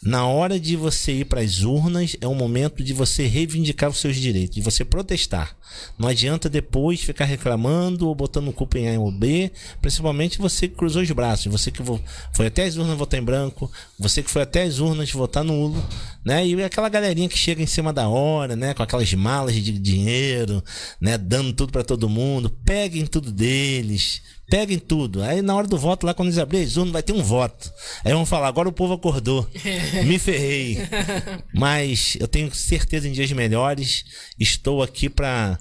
[0.04, 4.00] na hora de você ir para as urnas, é o momento de você reivindicar os
[4.00, 5.56] seus direitos, de você protestar.
[5.98, 10.76] Não adianta depois ficar reclamando ou botando culpa em A ou B, principalmente você que
[10.76, 11.84] cruzou os braços, você que
[12.34, 15.82] foi até as urnas votar em branco, você que foi até as urnas votar nulo,
[16.26, 16.46] né?
[16.46, 20.64] E aquela galerinha que chega em cima da hora, né, com aquelas malas de dinheiro,
[21.00, 24.22] né, dando tudo para todo mundo, peguem tudo deles,
[24.52, 25.24] peguem tudo.
[25.24, 27.72] Aí na hora do voto, lá quando eles abrirem as urnas, vai ter um voto.
[28.04, 29.50] Aí vão falar, agora o povo acordou.
[30.06, 30.78] Me ferrei.
[31.56, 34.04] Mas eu tenho certeza em dias melhores.
[34.38, 35.58] Estou aqui para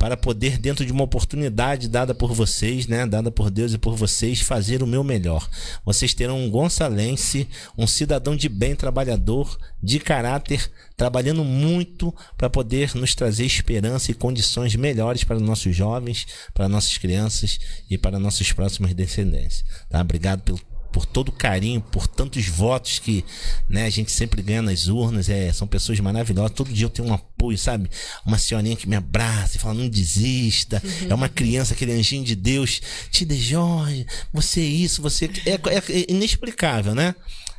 [0.00, 3.94] para poder, dentro de uma oportunidade dada por vocês, né, dada por Deus e por
[3.94, 5.46] vocês, fazer o meu melhor.
[5.84, 7.46] Vocês terão um gonçalense,
[7.76, 14.14] um cidadão de bem, trabalhador, de caráter, trabalhando muito para poder nos trazer esperança e
[14.14, 17.58] condições melhores para nossos jovens, para nossas crianças
[17.90, 19.62] e para nossos próximos descendentes.
[19.90, 20.00] Tá?
[20.00, 23.24] Obrigado pelo por todo o carinho, por tantos votos que
[23.68, 25.28] né, a gente sempre ganha nas urnas.
[25.28, 26.52] É, são pessoas maravilhosas.
[26.52, 27.90] Todo dia eu tenho um apoio, sabe?
[28.24, 30.82] Uma senhorinha que me abraça e fala: não desista.
[30.84, 31.10] Uhum.
[31.10, 32.80] É uma criança, aquele anjinho de Deus.
[33.10, 35.30] Tida Jorge, você é isso, você.
[35.46, 37.14] É, é, é inexplicável, né?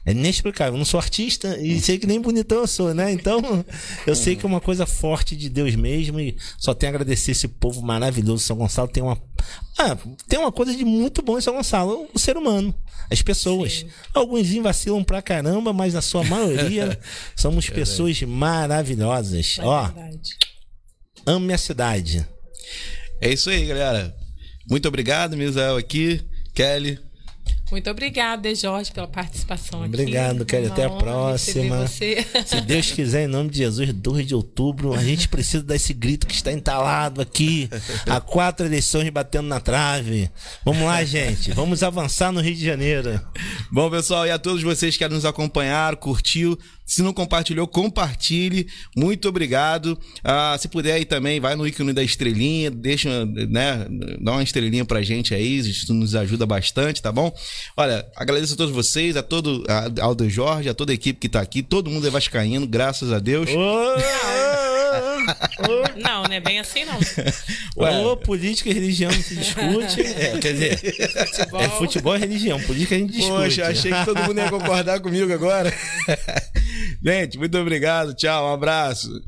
[0.05, 0.73] É inexplicável.
[0.73, 3.11] Eu não sou artista e sei que nem bonitão eu sou, né?
[3.11, 3.63] Então,
[4.07, 7.31] eu sei que é uma coisa forte de Deus mesmo e só tenho a agradecer
[7.31, 8.43] esse povo maravilhoso.
[8.43, 9.21] São Gonçalo tem uma.
[9.77, 9.95] Ah,
[10.27, 12.73] tem uma coisa de muito bom em São Gonçalo: o ser humano,
[13.11, 13.79] as pessoas.
[13.79, 13.89] Sim.
[14.13, 16.99] Alguns vacilam pra caramba, mas na sua maioria
[17.37, 19.57] somos é pessoas maravilhosas.
[19.59, 19.89] É Ó,
[21.27, 22.25] ame a cidade.
[23.21, 24.15] É isso aí, galera.
[24.67, 26.21] Muito obrigado, Misael aqui.
[26.55, 26.99] Kelly,
[27.71, 29.93] muito obrigada, Jorge, pela participação aqui.
[29.93, 30.67] Obrigado, Kelly.
[30.67, 31.87] Até a próxima.
[31.87, 35.93] Se Deus quiser, em nome de Jesus, 2 de outubro, a gente precisa dar esse
[35.93, 37.69] grito que está entalado aqui.
[38.05, 40.29] Há quatro eleições batendo na trave.
[40.65, 41.51] Vamos lá, gente.
[41.51, 43.19] Vamos avançar no Rio de Janeiro.
[43.71, 46.57] Bom, pessoal, e a todos vocês que nos acompanharam, curtiu,
[46.91, 48.67] se não compartilhou, compartilhe.
[48.93, 49.97] Muito obrigado.
[50.21, 53.87] Ah, se puder aí também, vai no ícone da estrelinha, deixa, né,
[54.19, 57.33] dá uma estrelinha pra gente aí, isso nos ajuda bastante, tá bom?
[57.77, 61.39] Olha, agradeço a todos vocês, a todo, a, Jorge, a toda a equipe que tá
[61.39, 63.49] aqui, todo mundo é vascaíno, graças a Deus.
[65.97, 66.97] Não, não é bem assim, não.
[67.77, 70.01] Ué, Ô, política e religião não se discute.
[70.21, 71.61] É, quer dizer, futebol.
[71.61, 72.59] é futebol e religião.
[72.61, 73.31] Política a gente discute.
[73.31, 75.73] Poxa, achei que todo mundo ia concordar comigo agora.
[77.03, 78.13] Gente, muito obrigado.
[78.13, 79.19] Tchau, um abraço.